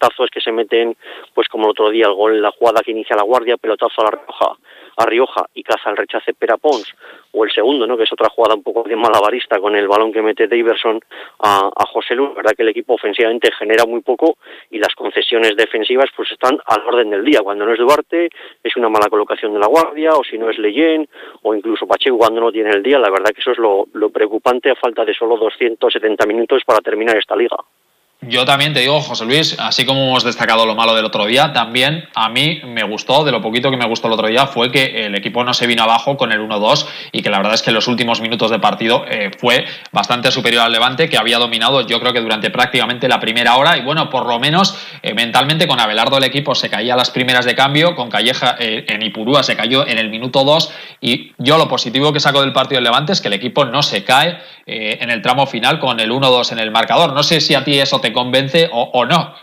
pelotazos 0.07 0.31
que 0.31 0.41
se 0.41 0.53
meten, 0.53 0.97
pues 1.35 1.49
como 1.49 1.65
el 1.65 1.71
otro 1.71 1.91
día 1.91 2.07
el 2.07 2.15
gol, 2.15 2.41
la 2.41 2.51
jugada 2.51 2.83
que 2.83 2.91
inicia 2.91 3.17
la 3.17 3.23
guardia, 3.23 3.57
pelotazo 3.57 4.03
a 4.03 4.05
la 4.05 4.11
roja 4.11 4.57
a 4.99 5.05
Rioja 5.05 5.45
y 5.55 5.63
caza 5.63 5.91
el 5.91 5.97
rechace 5.97 6.33
Perapons, 6.33 6.95
o 7.33 7.45
el 7.45 7.53
segundo, 7.53 7.87
¿no? 7.87 7.99
que 7.99 8.05
es 8.05 8.13
otra 8.13 8.31
jugada 8.31 8.55
un 8.55 8.63
poco 8.63 8.83
de 8.83 8.97
malabarista 8.97 9.59
con 9.59 9.77
el 9.77 9.87
balón 9.87 10.11
que 10.11 10.23
mete 10.23 10.49
Daverson 10.49 11.01
a, 11.41 11.71
a 11.75 11.87
José 11.87 12.15
Lu, 12.15 12.33
verdad 12.33 12.53
que 12.57 12.63
el 12.63 12.71
equipo 12.71 12.95
ofensivamente 12.95 13.51
genera 13.53 13.85
muy 13.85 14.01
poco 14.01 14.39
y 14.71 14.79
las 14.79 14.95
concesiones 14.95 15.55
defensivas 15.55 16.07
pues 16.17 16.33
están 16.33 16.59
al 16.65 16.87
orden 16.87 17.11
del 17.11 17.25
día, 17.25 17.41
cuando 17.43 17.67
no 17.67 17.73
es 17.75 17.79
Duarte 17.79 18.31
es 18.63 18.77
una 18.77 18.89
mala 18.89 19.09
colocación 19.11 19.53
de 19.53 19.59
la 19.59 19.67
guardia, 19.67 20.13
o 20.15 20.25
si 20.25 20.39
no 20.39 20.49
es 20.49 20.59
Leyen, 20.59 21.07
o 21.43 21.55
incluso 21.55 21.87
Pacheco 21.87 22.17
cuando 22.17 22.41
no 22.41 22.51
tiene 22.51 22.71
el 22.71 22.83
día, 22.83 22.99
la 22.99 23.11
verdad 23.11 23.33
que 23.35 23.41
eso 23.41 23.51
es 23.51 23.59
lo, 23.59 23.87
lo 23.93 24.09
preocupante 24.09 24.71
a 24.71 24.77
falta 24.77 25.05
de 25.05 25.13
solo 25.13 25.37
270 25.37 26.25
minutos 26.25 26.63
para 26.65 26.81
terminar 26.81 27.19
esta 27.19 27.37
liga. 27.37 27.57
Yo 28.23 28.46
también 28.46 28.73
te 28.73 28.80
digo, 28.80 28.99
José 29.02 29.26
Luis, 29.26 29.56
así 29.58 29.85
como 29.85 30.08
hemos 30.08 30.25
destacado 30.25 30.64
lo 30.64 30.75
malo 30.75 30.94
del 30.94 31.04
otro 31.04 31.26
día, 31.26 31.52
también 31.52 32.08
a 32.14 32.30
mí 32.30 32.62
me 32.64 32.82
gustó, 32.82 33.25
de 33.25 33.30
lo 33.30 33.42
poquito 33.42 33.70
que 33.70 33.76
me 33.76 33.87
gustó 33.87 34.06
el 34.06 34.14
otro 34.14 34.26
día, 34.26 34.46
fue 34.46 34.73
que 34.73 35.04
el 35.04 35.14
equipo 35.14 35.44
no 35.44 35.52
se 35.52 35.66
vino 35.66 35.82
abajo 35.82 36.16
con 36.16 36.32
el 36.32 36.40
1-2 36.40 36.87
y 37.12 37.20
que 37.20 37.28
la 37.28 37.37
verdad 37.37 37.52
es 37.52 37.62
que 37.62 37.70
en 37.70 37.75
los 37.75 37.88
últimos 37.88 38.23
minutos 38.23 38.50
de 38.50 38.58
partido 38.58 39.04
eh, 39.06 39.30
fue 39.38 39.66
bastante 39.92 40.32
superior 40.32 40.62
al 40.62 40.73
Levante, 40.73 41.11
que 41.11 41.18
había 41.18 41.38
dominado 41.38 41.87
yo 41.87 42.00
creo 42.00 42.14
que 42.14 42.23
durante 42.23 42.49
prácticamente 42.49 43.06
la 43.06 43.20
primera 43.20 43.56
hora 43.56 43.76
y 43.76 43.82
bueno, 43.82 44.08
por 44.08 44.26
lo 44.26 44.40
menos 44.40 44.78
eh, 45.02 45.12
mentalmente 45.12 45.68
con 45.68 45.78
Abelardo 45.78 46.16
el 46.16 46.25
equipo 46.25 46.54
se 46.54 46.70
caía 46.70 46.94
a 46.94 46.96
las 46.96 47.11
primeras 47.11 47.44
de 47.44 47.54
cambio, 47.54 47.94
con 47.94 48.08
Calleja 48.08 48.56
eh, 48.58 48.87
en 48.88 49.02
Ipurúa 49.02 49.42
se 49.42 49.56
cayó 49.56 49.87
en 49.87 49.99
el 49.99 50.08
minuto 50.08 50.42
2 50.42 50.73
y 51.02 51.32
yo 51.37 51.58
lo 51.58 51.68
positivo 51.68 52.14
que 52.14 52.20
saco 52.20 52.40
del 52.40 52.54
partido 52.54 52.78
del 52.78 52.85
Levante 52.85 53.12
es 53.12 53.20
que 53.20 53.28
el 53.28 53.35
equipo 53.35 53.66
no 53.66 53.82
se 53.82 54.04
cae 54.04 54.38
en 54.68 55.11
el 55.11 55.23
tramo 55.23 55.46
final 55.46 55.78
con 55.78 56.00
el 56.00 56.11
1-2 56.11 56.50
en 56.50 56.58
el 56.58 56.73
marcador. 56.73 57.12
No 57.12 57.23
sé 57.23 57.40
si 57.40 57.54
a 57.54 57.62
ti 57.62 57.78
eso 57.78 58.00
te 58.00 58.06
convence 58.13 58.69
o, 58.73 58.91
o 58.93 59.05
no. 59.05 59.35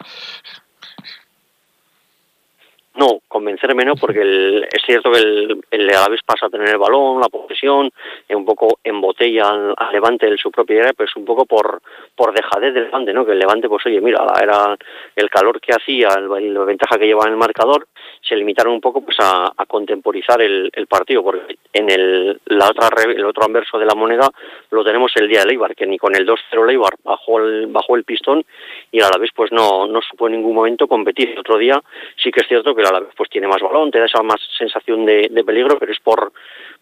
No, 2.95 3.21
convencerme 3.27 3.85
no, 3.85 3.95
porque 3.95 4.21
el, 4.21 4.67
es 4.71 4.83
cierto 4.85 5.11
que 5.11 5.17
el, 5.17 5.63
el 5.71 5.89
Alavés 5.89 6.21
pasa 6.23 6.45
a 6.45 6.49
tener 6.49 6.69
el 6.69 6.77
balón, 6.77 7.19
la 7.19 7.27
posesión, 7.27 7.89
un 8.29 8.45
poco 8.45 8.79
embotella 8.83 9.49
al, 9.49 9.91
Levante 9.91 10.27
en 10.27 10.37
su 10.37 10.51
propia 10.51 10.79
área, 10.81 10.93
pero 10.93 11.09
es 11.09 11.15
un 11.15 11.25
poco 11.25 11.45
por, 11.45 11.81
por 12.15 12.33
dejadez 12.33 12.73
del 12.73 12.85
Levante, 12.85 13.13
¿no? 13.13 13.25
Que 13.25 13.31
el 13.31 13.39
Levante, 13.39 13.67
pues 13.67 13.85
oye, 13.85 13.99
mira, 14.01 14.25
era 14.41 14.77
el 15.15 15.29
calor 15.29 15.59
que 15.59 15.73
hacía, 15.73 16.09
el, 16.17 16.53
la 16.53 16.63
ventaja 16.65 16.97
que 16.97 17.05
llevaba 17.05 17.27
en 17.27 17.33
el 17.33 17.39
marcador, 17.39 17.87
se 18.21 18.35
limitaron 18.35 18.73
un 18.73 18.81
poco 18.81 19.01
pues 19.01 19.17
a, 19.19 19.51
contemporizar 19.67 20.41
el, 20.41 20.69
el, 20.73 20.87
partido, 20.87 21.23
porque 21.23 21.57
en 21.73 21.89
el, 21.89 22.39
la 22.45 22.69
otra, 22.69 22.89
el 23.03 23.25
otro 23.25 23.45
anverso 23.45 23.79
de 23.79 23.85
la 23.85 23.95
moneda 23.95 24.29
lo 24.69 24.83
tenemos 24.83 25.11
el 25.15 25.27
día 25.27 25.39
de 25.39 25.47
Leibar, 25.47 25.75
que 25.75 25.87
ni 25.87 25.97
con 25.97 26.15
el 26.15 26.27
2-0 26.27 26.65
Leibar 26.65 26.93
bajó 27.03 27.39
el, 27.39 27.67
bajó 27.67 27.95
el 27.95 28.03
pistón 28.03 28.43
y 28.91 29.01
a 29.01 29.09
la 29.09 29.17
vez 29.19 29.31
pues 29.35 29.51
no, 29.51 29.87
no 29.87 29.99
supo 30.01 30.27
en 30.27 30.33
ningún 30.33 30.55
momento 30.55 30.87
competir. 30.87 31.31
El 31.31 31.39
otro 31.39 31.57
día 31.57 31.81
sí 32.17 32.31
que 32.31 32.41
es 32.41 32.47
cierto 32.47 32.75
que 32.75 32.82
a 32.89 32.93
la 32.93 32.99
vez 32.99 33.09
pues 33.15 33.29
tiene 33.29 33.47
más 33.47 33.61
balón, 33.61 33.91
te 33.91 33.99
da 33.99 34.05
esa 34.05 34.23
más 34.23 34.39
sensación 34.57 35.05
de, 35.05 35.27
de 35.29 35.43
peligro, 35.43 35.77
pero 35.79 35.91
es 35.91 35.99
por, 35.99 36.31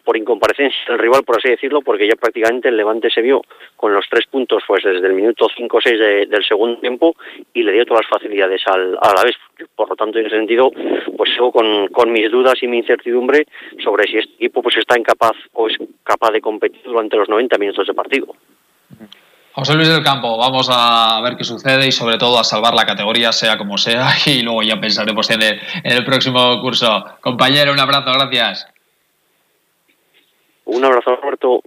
por 0.03 0.17
incomparecencia 0.17 0.79
del 0.87 0.99
rival, 0.99 1.23
por 1.23 1.37
así 1.37 1.49
decirlo, 1.49 1.81
porque 1.81 2.07
ya 2.07 2.15
prácticamente 2.15 2.69
el 2.69 2.77
Levante 2.77 3.09
se 3.09 3.21
vio 3.21 3.41
con 3.75 3.93
los 3.93 4.05
tres 4.09 4.25
puntos 4.27 4.63
pues 4.67 4.83
desde 4.83 5.05
el 5.07 5.13
minuto 5.13 5.47
5 5.55 5.77
o 5.77 5.81
6 5.81 5.99
de, 5.99 6.25
del 6.25 6.43
segundo 6.43 6.79
tiempo 6.79 7.15
y 7.53 7.63
le 7.63 7.73
dio 7.73 7.85
todas 7.85 8.05
las 8.05 8.19
facilidades 8.19 8.61
al, 8.67 8.97
a 9.01 9.13
la 9.15 9.23
vez. 9.23 9.35
Por 9.75 9.89
lo 9.89 9.95
tanto, 9.95 10.17
en 10.19 10.25
ese 10.25 10.37
sentido, 10.37 10.71
pues 11.17 11.31
sigo 11.31 11.51
con, 11.51 11.87
con 11.89 12.11
mis 12.11 12.31
dudas 12.31 12.55
y 12.61 12.67
mi 12.67 12.77
incertidumbre 12.77 13.45
sobre 13.83 14.05
si 14.07 14.17
este 14.17 14.33
equipo 14.35 14.61
pues 14.61 14.77
está 14.77 14.97
incapaz 14.97 15.35
o 15.53 15.67
es 15.67 15.77
capaz 16.03 16.31
de 16.31 16.41
competir 16.41 16.81
durante 16.83 17.17
los 17.17 17.29
90 17.29 17.57
minutos 17.57 17.87
de 17.87 17.93
partido. 17.93 18.35
José 19.53 19.73
Luis 19.75 19.89
del 19.89 20.03
Campo, 20.03 20.37
vamos 20.37 20.69
a 20.71 21.19
ver 21.21 21.35
qué 21.35 21.43
sucede 21.43 21.85
y 21.85 21.91
sobre 21.91 22.17
todo 22.17 22.39
a 22.39 22.43
salvar 22.43 22.73
la 22.73 22.85
categoría, 22.85 23.31
sea 23.31 23.57
como 23.57 23.77
sea, 23.77 24.09
y 24.25 24.41
luego 24.41 24.63
ya 24.63 24.79
pensaremos 24.79 25.29
en 25.29 25.41
el, 25.41 25.61
en 25.83 25.91
el 25.91 26.05
próximo 26.05 26.61
curso. 26.61 27.05
Compañero, 27.19 27.73
un 27.73 27.79
abrazo, 27.79 28.11
gracias. 28.13 28.67
Un 30.65 30.85
abrazo, 30.85 31.15
Roberto. 31.17 31.61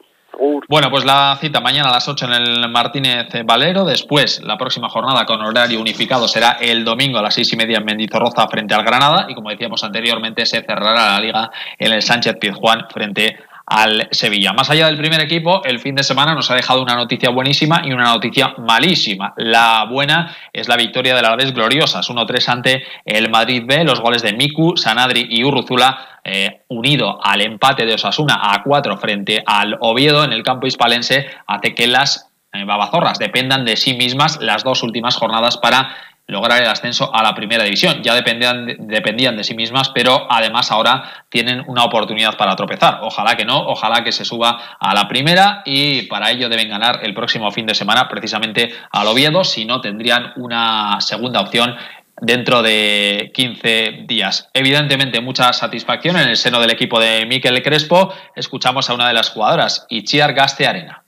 Bueno, 0.68 0.90
pues 0.90 1.04
la 1.04 1.36
cita 1.40 1.60
mañana 1.60 1.90
a 1.90 1.92
las 1.92 2.08
8 2.08 2.26
en 2.26 2.32
el 2.32 2.68
Martínez 2.68 3.28
Valero. 3.44 3.84
Después, 3.84 4.42
la 4.42 4.56
próxima 4.56 4.88
jornada 4.88 5.24
con 5.26 5.40
horario 5.40 5.80
unificado 5.80 6.26
será 6.26 6.58
el 6.60 6.84
domingo 6.84 7.18
a 7.18 7.22
las 7.22 7.34
seis 7.34 7.52
y 7.52 7.56
media 7.56 7.78
en 7.78 7.84
Mendizorroza 7.84 8.48
frente 8.48 8.74
al 8.74 8.84
Granada. 8.84 9.26
Y 9.28 9.34
como 9.34 9.50
decíamos 9.50 9.84
anteriormente, 9.84 10.44
se 10.46 10.62
cerrará 10.62 11.12
la 11.12 11.20
liga 11.20 11.50
en 11.78 11.92
el 11.92 12.02
Sánchez 12.02 12.36
Pizjuán 12.40 12.86
frente 12.90 13.38
al 13.66 14.09
Sevilla. 14.11 14.52
Más 14.52 14.71
allá 14.71 14.87
del 14.87 14.97
primer 14.97 15.21
equipo, 15.21 15.62
el 15.64 15.78
fin 15.78 15.94
de 15.94 16.02
semana 16.02 16.35
nos 16.35 16.50
ha 16.50 16.54
dejado 16.54 16.83
una 16.83 16.94
noticia 16.94 17.30
buenísima 17.30 17.83
y 17.85 17.92
una 17.92 18.04
noticia 18.04 18.54
malísima. 18.59 19.33
La 19.37 19.87
buena 19.90 20.37
es 20.52 20.68
la 20.68 20.76
victoria 20.76 21.14
de 21.14 21.23
la 21.23 21.28
Alavés 21.28 21.52
gloriosas, 21.52 22.09
1-3 22.09 22.49
ante 22.49 22.85
el 23.04 23.30
Madrid 23.30 23.62
B, 23.66 23.85
los 23.85 24.00
goles 24.00 24.23
de 24.23 24.33
Miku, 24.33 24.76
Sanadri 24.76 25.26
y 25.30 25.44
Urruzula 25.44 26.21
eh, 26.25 26.62
unido 26.68 27.18
al 27.23 27.42
empate 27.42 27.85
de 27.85 27.94
Osasuna 27.94 28.40
a 28.42 28.62
4 28.62 28.97
frente 28.97 29.42
al 29.47 29.76
Oviedo 29.80 30.25
en 30.25 30.33
el 30.33 30.42
campo 30.42 30.66
hispalense 30.66 31.26
hace 31.47 31.75
que 31.75 31.87
las 31.87 32.30
eh, 32.54 32.64
babazorras 32.64 33.18
dependan 33.18 33.66
de 33.66 33.76
sí 33.76 33.94
mismas 33.94 34.38
las 34.40 34.64
dos 34.64 34.83
últimas 34.83 35.16
jornadas 35.16 35.59
para 35.59 35.94
lograr 36.26 36.62
el 36.62 36.68
ascenso 36.68 37.14
a 37.14 37.22
la 37.22 37.34
primera 37.34 37.64
división. 37.64 38.02
Ya 38.02 38.14
dependían, 38.14 38.76
dependían 38.80 39.36
de 39.36 39.44
sí 39.44 39.54
mismas, 39.54 39.90
pero 39.90 40.26
además 40.30 40.70
ahora 40.70 41.24
tienen 41.28 41.64
una 41.66 41.84
oportunidad 41.84 42.36
para 42.36 42.56
tropezar. 42.56 43.00
Ojalá 43.02 43.36
que 43.36 43.44
no, 43.44 43.58
ojalá 43.66 44.02
que 44.02 44.12
se 44.12 44.24
suba 44.24 44.76
a 44.80 44.94
la 44.94 45.06
primera 45.08 45.62
y 45.64 46.02
para 46.02 46.30
ello 46.30 46.48
deben 46.48 46.68
ganar 46.68 47.00
el 47.02 47.14
próximo 47.14 47.50
fin 47.50 47.66
de 47.66 47.74
semana 47.74 48.08
precisamente 48.08 48.74
al 48.90 49.06
Oviedo, 49.06 49.44
si 49.44 49.64
no 49.64 49.80
tendrían 49.80 50.32
una 50.36 51.00
segunda 51.00 51.40
opción 51.40 51.76
dentro 52.20 52.62
de 52.62 53.30
15 53.34 54.04
días. 54.06 54.48
Evidentemente, 54.54 55.20
mucha 55.20 55.52
satisfacción 55.52 56.16
en 56.16 56.28
el 56.28 56.36
seno 56.36 56.60
del 56.60 56.70
equipo 56.70 57.00
de 57.00 57.26
Miquel 57.26 57.62
Crespo. 57.62 58.14
Escuchamos 58.34 58.88
a 58.88 58.94
una 58.94 59.08
de 59.08 59.14
las 59.14 59.30
jugadoras, 59.30 59.86
Ichiar 59.88 60.32
Gaste 60.32 60.66
Arena. 60.66 61.03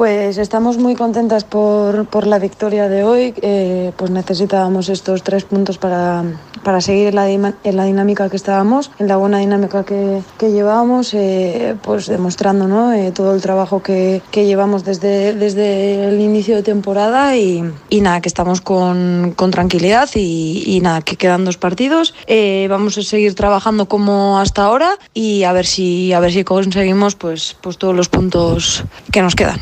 Pues 0.00 0.38
estamos 0.38 0.78
muy 0.78 0.94
contentas 0.94 1.44
por, 1.44 2.06
por 2.06 2.26
la 2.26 2.38
victoria 2.38 2.88
de 2.88 3.04
hoy. 3.04 3.34
Eh, 3.42 3.92
pues 3.98 4.10
necesitábamos 4.10 4.88
estos 4.88 5.22
tres 5.22 5.44
puntos 5.44 5.76
para, 5.76 6.24
para 6.64 6.80
seguir 6.80 7.08
en 7.08 7.76
la, 7.76 7.84
dinámica 7.84 8.30
que 8.30 8.36
estábamos, 8.36 8.90
en 8.98 9.08
la 9.08 9.18
buena 9.18 9.40
dinámica 9.40 9.84
que, 9.84 10.22
que 10.38 10.52
llevábamos, 10.52 11.12
eh, 11.12 11.76
pues 11.82 12.06
demostrando 12.06 12.66
¿no? 12.66 12.94
Eh, 12.94 13.12
todo 13.12 13.34
el 13.34 13.42
trabajo 13.42 13.82
que, 13.82 14.22
que, 14.30 14.46
llevamos 14.46 14.84
desde, 14.86 15.34
desde 15.34 16.08
el 16.08 16.18
inicio 16.22 16.56
de 16.56 16.62
temporada 16.62 17.36
y, 17.36 17.62
y 17.90 18.00
nada, 18.00 18.22
que 18.22 18.28
estamos 18.30 18.62
con, 18.62 19.34
con 19.36 19.50
tranquilidad 19.50 20.08
y, 20.14 20.62
y, 20.64 20.80
nada, 20.80 21.02
que 21.02 21.16
quedan 21.16 21.44
dos 21.44 21.58
partidos. 21.58 22.14
Eh, 22.26 22.68
vamos 22.70 22.96
a 22.96 23.02
seguir 23.02 23.34
trabajando 23.34 23.84
como 23.84 24.38
hasta 24.38 24.64
ahora 24.64 24.96
y 25.12 25.42
a 25.44 25.52
ver 25.52 25.66
si, 25.66 26.14
a 26.14 26.20
ver 26.20 26.32
si 26.32 26.42
conseguimos 26.42 27.16
pues, 27.16 27.54
pues 27.60 27.76
todos 27.76 27.94
los 27.94 28.08
puntos 28.08 28.84
que 29.12 29.20
nos 29.20 29.34
quedan. 29.34 29.60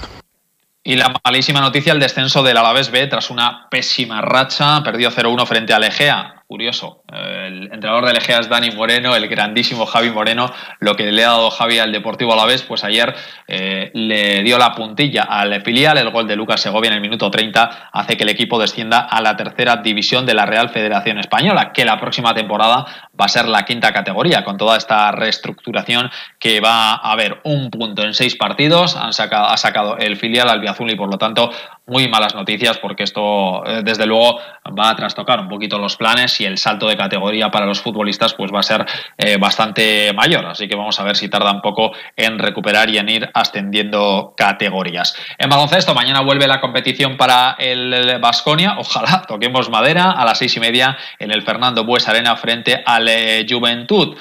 Y 0.89 0.97
la 0.97 1.13
malísima 1.23 1.61
noticia, 1.61 1.93
el 1.93 2.01
descenso 2.01 2.43
del 2.43 2.57
Alavés 2.57 2.91
B 2.91 3.07
tras 3.09 3.29
una 3.29 3.69
pésima 3.69 4.23
racha, 4.23 4.83
perdió 4.83 5.11
0-1 5.11 5.47
frente 5.47 5.75
al 5.75 5.85
Egea 5.85 6.39
curioso. 6.49 7.03
El 7.13 7.65
entrenador 7.65 8.07
del 8.07 8.17
Egea 8.17 8.39
es 8.39 8.49
Dani 8.49 8.71
Moreno, 8.71 9.15
el 9.15 9.29
grandísimo 9.29 9.85
Javi 9.85 10.11
Moreno. 10.11 10.51
Lo 10.81 10.97
que 10.97 11.13
le 11.13 11.23
ha 11.23 11.29
dado 11.29 11.51
Javi 11.51 11.79
al 11.79 11.93
Deportivo 11.93 12.33
Alavés, 12.33 12.63
pues 12.63 12.85
ayer 12.85 13.15
eh, 13.47 13.91
le 13.93 14.43
dio 14.43 14.57
la 14.57 14.75
puntilla 14.75 15.25
al 15.25 15.61
filial. 15.61 15.99
El 15.99 16.11
gol 16.11 16.27
de 16.27 16.37
Lucas 16.37 16.63
Segovia 16.63 16.89
en 16.89 16.95
el 16.95 17.03
minuto 17.03 17.31
30 17.31 17.91
hace 17.93 18.17
que 18.17 18.23
el 18.23 18.31
equipo 18.31 18.59
descienda 18.59 19.01
a 19.01 19.21
la 19.21 19.37
tercera 19.37 19.77
división 19.77 20.25
de 20.25 20.33
la 20.33 20.47
Real 20.47 20.71
Federación 20.71 21.19
Española, 21.19 21.71
que 21.75 21.85
la 21.85 22.01
próxima 22.01 22.33
temporada 22.33 22.87
va 23.21 23.25
a 23.25 23.29
ser 23.29 23.49
la 23.49 23.65
quinta 23.65 23.93
categoría, 23.93 24.45
con 24.45 24.57
toda 24.57 24.77
esta 24.77 25.11
reestructuración 25.13 26.11
que 26.39 26.61
va 26.61 26.93
a 26.93 27.13
haber 27.13 27.41
un 27.45 27.71
punto 27.71 28.03
en 28.03 28.15
seis 28.15 28.37
partidos. 28.37 28.97
Han 28.97 29.13
sacado, 29.13 29.49
ha 29.49 29.57
sacado 29.57 29.99
el 29.99 30.17
filial 30.17 30.49
albiazul 30.49 30.91
y 30.91 30.97
por 30.97 31.11
lo 31.11 31.19
tanto 31.19 31.51
muy 31.87 32.07
malas 32.07 32.35
noticias 32.35 32.77
porque 32.79 33.03
esto 33.03 33.65
eh, 33.67 33.81
desde 33.83 34.07
luego 34.07 34.39
va 34.79 34.91
a 34.91 34.97
trastocar 34.97 35.41
un 35.41 35.49
poquito 35.49 35.79
los 35.79 35.97
planes 35.97 36.39
y 36.41 36.45
el 36.45 36.59
salto 36.59 36.87
de 36.87 36.97
categoría 36.97 37.51
para 37.51 37.65
los 37.65 37.81
futbolistas 37.81 38.35
pues 38.35 38.53
va 38.53 38.61
a 38.61 38.63
ser 38.63 38.85
eh, 39.17 39.39
bastante 39.39 40.13
mayor. 40.13 40.45
Así 40.47 40.69
que 40.69 40.77
vamos 40.77 41.01
a 41.01 41.05
ver 41.05 41.17
si 41.17 41.29
tarda 41.29 41.51
un 41.51 41.63
poco 41.63 41.93
en 42.15 42.39
recuperar 42.39 42.91
y 42.91 42.99
en 42.99 43.09
ir 43.09 43.31
ascendiendo 43.33 44.35
categorías. 44.37 45.15
En 45.39 45.49
baloncesto 45.49 45.95
mañana 45.95 46.21
vuelve 46.21 46.47
la 46.47 46.61
competición 46.61 47.17
para 47.17 47.57
el 47.59 48.19
Vasconia 48.21 48.77
ojalá 48.79 49.23
toquemos 49.27 49.71
madera. 49.71 50.13
A 50.13 50.25
las 50.25 50.39
seis 50.39 50.57
y 50.57 50.61
media 50.61 50.97
en 51.19 51.31
el 51.31 51.43
Fernando 51.43 51.85
Bues 51.85 52.09
Arena 52.09 52.37
frente 52.37 52.83
al 52.85 53.08
eh, 53.09 53.47
Juventud 53.49 54.17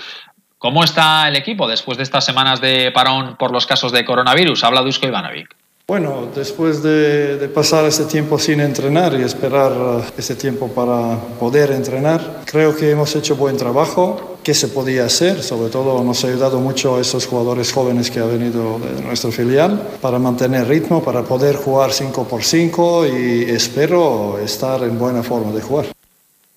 ¿Cómo 0.59 0.83
está 0.83 1.27
el 1.27 1.35
equipo 1.35 1.67
después 1.67 1.97
de 1.97 2.03
estas 2.03 2.25
semanas 2.25 2.59
de 2.59 2.91
parón 2.91 3.35
por 3.37 3.51
los 3.51 3.67
casos 3.67 3.91
de 3.91 4.03
coronavirus? 4.03 4.63
Habla 4.63 4.81
Dusko 4.81 5.05
Ivanovic. 5.05 5.55
Bueno, 5.87 6.27
después 6.35 6.81
de, 6.81 7.49
pasar 7.53 7.85
ese 7.85 8.05
tiempo 8.05 8.39
sin 8.39 8.59
entrenar 8.59 9.13
y 9.13 9.23
esperar 9.23 9.71
ese 10.17 10.35
tiempo 10.35 10.67
para 10.67 11.17
poder 11.39 11.71
entrenar, 11.71 12.41
creo 12.45 12.75
que 12.75 12.89
hemos 12.89 13.15
hecho 13.15 13.35
buen 13.35 13.55
trabajo. 13.55 14.39
¿Qué 14.43 14.53
se 14.53 14.67
podía 14.69 15.05
hacer? 15.05 15.43
Sobre 15.43 15.69
todo 15.69 16.03
nos 16.03 16.23
ha 16.23 16.27
ayudado 16.27 16.59
mucho 16.59 16.97
a 16.97 17.01
esos 17.01 17.27
jugadores 17.27 17.71
jóvenes 17.71 18.09
que 18.09 18.19
han 18.19 18.29
venido 18.29 18.79
de 18.79 19.01
nuestra 19.03 19.31
filial 19.31 19.79
para 20.01 20.17
mantener 20.17 20.67
ritmo, 20.67 21.03
para 21.03 21.21
poder 21.21 21.55
jugar 21.55 21.93
5 21.93 22.27
por 22.27 22.43
5 22.43 23.05
y 23.05 23.43
espero 23.43 24.39
estar 24.39 24.81
en 24.83 24.97
buena 24.97 25.21
forma 25.21 25.51
de 25.51 25.61
jugar. 25.61 25.96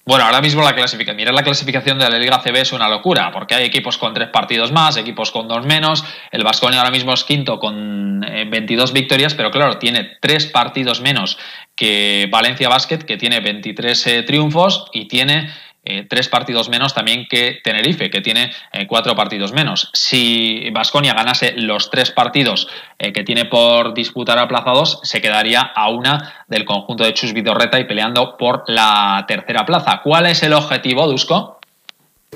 Bueno, 0.07 0.25
ahora 0.25 0.41
mismo 0.41 0.63
la 0.63 0.75
clasificación, 0.75 1.17
mirar 1.17 1.35
la 1.35 1.43
clasificación 1.43 1.99
de 1.99 2.09
la 2.09 2.19
Liga 2.19 2.41
CB 2.41 2.57
es 2.57 2.73
una 2.73 2.89
locura, 2.89 3.31
porque 3.33 3.55
hay 3.55 3.65
equipos 3.65 3.99
con 3.99 4.15
tres 4.15 4.29
partidos 4.29 4.73
más, 4.73 4.97
equipos 4.97 5.31
con 5.31 5.47
dos 5.47 5.67
menos. 5.67 6.05
El 6.33 6.43
Vasconia 6.43 6.79
ahora 6.79 6.91
mismo 6.91 7.13
es 7.13 7.23
quinto 7.23 7.61
con 7.61 8.21
22 8.21 8.93
victorias, 8.93 9.35
pero 9.35 9.51
claro, 9.51 9.79
tiene 9.79 10.17
tres 10.21 10.47
partidos 10.47 11.01
menos 11.03 11.39
que 11.77 12.29
Valencia 12.31 12.69
Basket, 12.69 12.99
que 12.99 13.19
tiene 13.19 13.41
23 13.41 14.07
eh, 14.07 14.23
triunfos 14.23 14.87
y 14.93 15.07
tiene 15.07 15.51
eh, 15.83 16.07
tres 16.09 16.29
partidos 16.29 16.69
menos 16.69 16.93
también 16.93 17.27
que 17.29 17.61
Tenerife, 17.65 18.11
que 18.11 18.21
tiene 18.21 18.53
eh, 18.73 18.87
cuatro 18.87 19.15
partidos 19.15 19.53
menos. 19.53 19.91
Si 19.95 20.69
Vasconia 20.73 21.15
ganase 21.15 21.55
los 21.57 21.91
tres 21.91 22.11
partidos 22.11 22.69
eh, 22.99 23.13
que 23.13 23.25
tiene 23.25 23.47
por 23.47 23.95
disputar 23.95 24.39
aplazados, 24.39 25.01
se 25.03 25.23
quedaría 25.23 25.61
a 25.61 25.89
una 25.89 26.45
del 26.49 26.67
conjunto 26.67 27.05
de 27.05 27.15
Chus 27.15 27.33
Vidorreta 27.33 27.81
y 27.81 27.85
peleando 27.85 28.37
por 28.37 28.65
la 28.67 29.25
tercera 29.27 29.65
plaza. 29.65 30.01
¿Cuál 30.03 30.27
es 30.27 30.43
el 30.43 30.53
objetivo, 30.53 31.07
Dusko? 31.07 31.60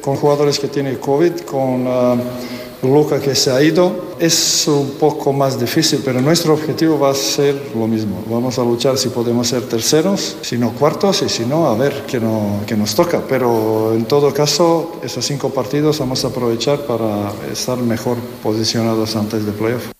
Con 0.00 0.16
jugadores 0.16 0.58
que 0.58 0.68
tienen 0.68 0.96
COVID, 0.96 1.40
con 1.40 1.86
uh, 1.86 2.20
Luca 2.82 3.20
que 3.20 3.34
se 3.34 3.50
ha 3.50 3.62
ido, 3.62 4.14
es 4.18 4.66
un 4.68 4.98
poco 4.98 5.32
más 5.32 5.58
difícil, 5.58 6.02
pero 6.04 6.20
nuestro 6.20 6.52
objetivo 6.52 6.98
va 6.98 7.10
a 7.10 7.14
ser 7.14 7.70
lo 7.74 7.86
mismo. 7.86 8.22
Vamos 8.26 8.58
a 8.58 8.62
luchar 8.62 8.98
si 8.98 9.08
podemos 9.08 9.48
ser 9.48 9.62
terceros, 9.62 10.36
si 10.42 10.58
no 10.58 10.72
cuartos 10.72 11.22
y 11.22 11.28
si 11.28 11.46
no, 11.46 11.68
a 11.68 11.74
ver 11.74 12.04
qué, 12.06 12.20
no, 12.20 12.60
qué 12.66 12.76
nos 12.76 12.94
toca. 12.94 13.22
Pero 13.26 13.94
en 13.94 14.04
todo 14.04 14.34
caso, 14.34 15.00
esos 15.02 15.24
cinco 15.24 15.50
partidos 15.54 15.98
vamos 16.00 16.24
a 16.24 16.28
aprovechar 16.28 16.80
para 16.80 17.32
estar 17.50 17.78
mejor 17.78 18.18
posicionados 18.42 19.16
antes 19.16 19.46
de 19.46 19.52
playoff. 19.52 19.92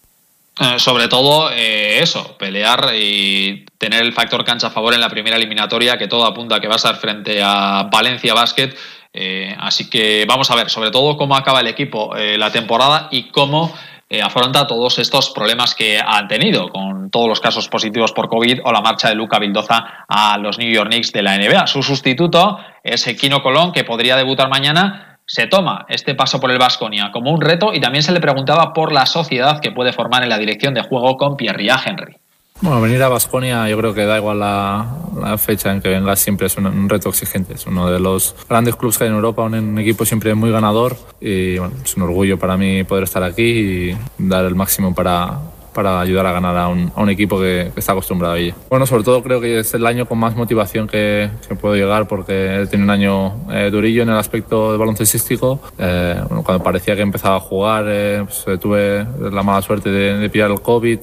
Eh, 0.60 0.78
sobre 0.78 1.08
todo 1.08 1.50
eh, 1.50 2.00
eso, 2.00 2.36
pelear 2.38 2.92
y 2.94 3.64
tener 3.78 4.02
el 4.02 4.12
factor 4.12 4.44
cancha 4.44 4.66
a 4.66 4.70
favor 4.70 4.92
en 4.92 5.00
la 5.00 5.08
primera 5.08 5.36
eliminatoria, 5.36 5.96
que 5.96 6.06
todo 6.06 6.24
apunta 6.26 6.56
a 6.56 6.60
que 6.60 6.68
va 6.68 6.76
a 6.76 6.78
ser 6.78 6.96
frente 6.96 7.40
a 7.42 7.88
Valencia 7.90 8.34
Basket 8.34 8.74
eh, 9.16 9.54
así 9.60 9.88
que 9.88 10.26
vamos 10.28 10.50
a 10.50 10.56
ver, 10.56 10.68
sobre 10.68 10.90
todo, 10.90 11.16
cómo 11.16 11.36
acaba 11.36 11.60
el 11.60 11.68
equipo 11.68 12.16
eh, 12.16 12.36
la 12.36 12.50
temporada 12.50 13.06
y 13.12 13.30
cómo 13.30 13.72
eh, 14.10 14.20
afronta 14.20 14.66
todos 14.66 14.98
estos 14.98 15.30
problemas 15.30 15.76
que 15.76 16.00
han 16.04 16.26
tenido, 16.26 16.68
con 16.68 17.10
todos 17.10 17.28
los 17.28 17.40
casos 17.40 17.68
positivos 17.68 18.12
por 18.12 18.28
COVID 18.28 18.62
o 18.64 18.72
la 18.72 18.80
marcha 18.80 19.08
de 19.08 19.14
Luca 19.14 19.38
Vildoza 19.38 20.04
a 20.08 20.36
los 20.38 20.58
New 20.58 20.68
York 20.68 20.90
Knicks 20.90 21.12
de 21.12 21.22
la 21.22 21.38
NBA. 21.38 21.68
Su 21.68 21.84
sustituto 21.84 22.58
es 22.82 23.04
Kino 23.18 23.40
Colón, 23.40 23.70
que 23.70 23.84
podría 23.84 24.16
debutar 24.16 24.48
mañana. 24.50 25.20
Se 25.26 25.46
toma 25.46 25.86
este 25.88 26.16
paso 26.16 26.40
por 26.40 26.50
el 26.50 26.58
Vasconia 26.58 27.10
como 27.12 27.30
un 27.30 27.40
reto 27.40 27.72
y 27.72 27.80
también 27.80 28.02
se 28.02 28.12
le 28.12 28.20
preguntaba 28.20 28.72
por 28.72 28.92
la 28.92 29.06
sociedad 29.06 29.60
que 29.60 29.70
puede 29.70 29.92
formar 29.92 30.24
en 30.24 30.28
la 30.28 30.38
dirección 30.38 30.74
de 30.74 30.82
juego 30.82 31.16
con 31.16 31.36
Pierre 31.36 31.68
Henry. 31.86 32.16
Bueno, 32.60 32.80
venir 32.80 33.02
a 33.02 33.08
Basconia 33.08 33.68
yo 33.68 33.76
creo 33.76 33.92
que 33.92 34.06
da 34.06 34.16
igual 34.16 34.38
la, 34.38 35.36
fecha 35.38 35.72
en 35.72 35.82
que 35.82 35.88
vengas, 35.88 36.20
siempre 36.20 36.46
es 36.46 36.56
un, 36.56 36.88
reto 36.88 37.08
exigente. 37.08 37.54
Es 37.54 37.66
uno 37.66 37.90
de 37.90 38.00
los 38.00 38.34
grandes 38.48 38.76
clubes 38.76 38.96
que 38.96 39.04
hay 39.04 39.10
en 39.10 39.16
Europa, 39.16 39.42
un, 39.42 39.78
equipo 39.78 40.06
siempre 40.06 40.34
muy 40.34 40.50
ganador 40.50 40.96
y 41.20 41.58
bueno, 41.58 41.74
es 41.84 41.96
un 41.96 42.04
orgullo 42.04 42.38
para 42.38 42.56
mí 42.56 42.84
poder 42.84 43.04
estar 43.04 43.22
aquí 43.22 43.42
y 43.90 43.98
dar 44.18 44.46
el 44.46 44.54
máximo 44.54 44.94
para, 44.94 45.40
para 45.74 46.00
ayudar 46.00 46.26
a 46.26 46.32
ganar 46.32 46.56
a 46.56 46.68
un, 46.68 46.90
a 46.94 47.02
un 47.02 47.10
equipo 47.10 47.38
que, 47.38 47.72
está 47.76 47.92
acostumbrado 47.92 48.34
a 48.34 48.38
ello. 48.38 48.54
Bueno, 48.70 48.86
sobre 48.86 49.02
todo 49.02 49.22
creo 49.22 49.40
que 49.40 49.58
es 49.60 49.74
el 49.74 49.86
año 49.86 50.06
con 50.06 50.18
más 50.18 50.34
motivación 50.36 50.86
que, 50.86 51.28
que 51.46 51.54
puedo 51.54 51.74
llegar 51.74 52.08
porque 52.08 52.66
tenido 52.70 52.84
un 52.84 52.90
año 52.90 53.34
eh, 53.50 53.70
durillo 53.70 54.02
en 54.02 54.10
el 54.10 54.16
aspecto 54.16 54.72
de 54.72 54.78
baloncestístico. 54.78 55.60
Eh, 55.78 56.16
bueno, 56.28 56.42
cuando 56.42 56.62
parecía 56.62 56.96
que 56.96 57.02
empezaba 57.02 57.36
a 57.36 57.40
jugar, 57.40 57.84
eh, 57.88 58.24
pues, 58.24 58.60
tuve 58.60 59.06
la 59.30 59.42
mala 59.42 59.60
suerte 59.62 59.90
de, 59.90 60.18
de 60.18 60.30
pillar 60.30 60.50
el 60.50 60.60
COVID 60.60 60.98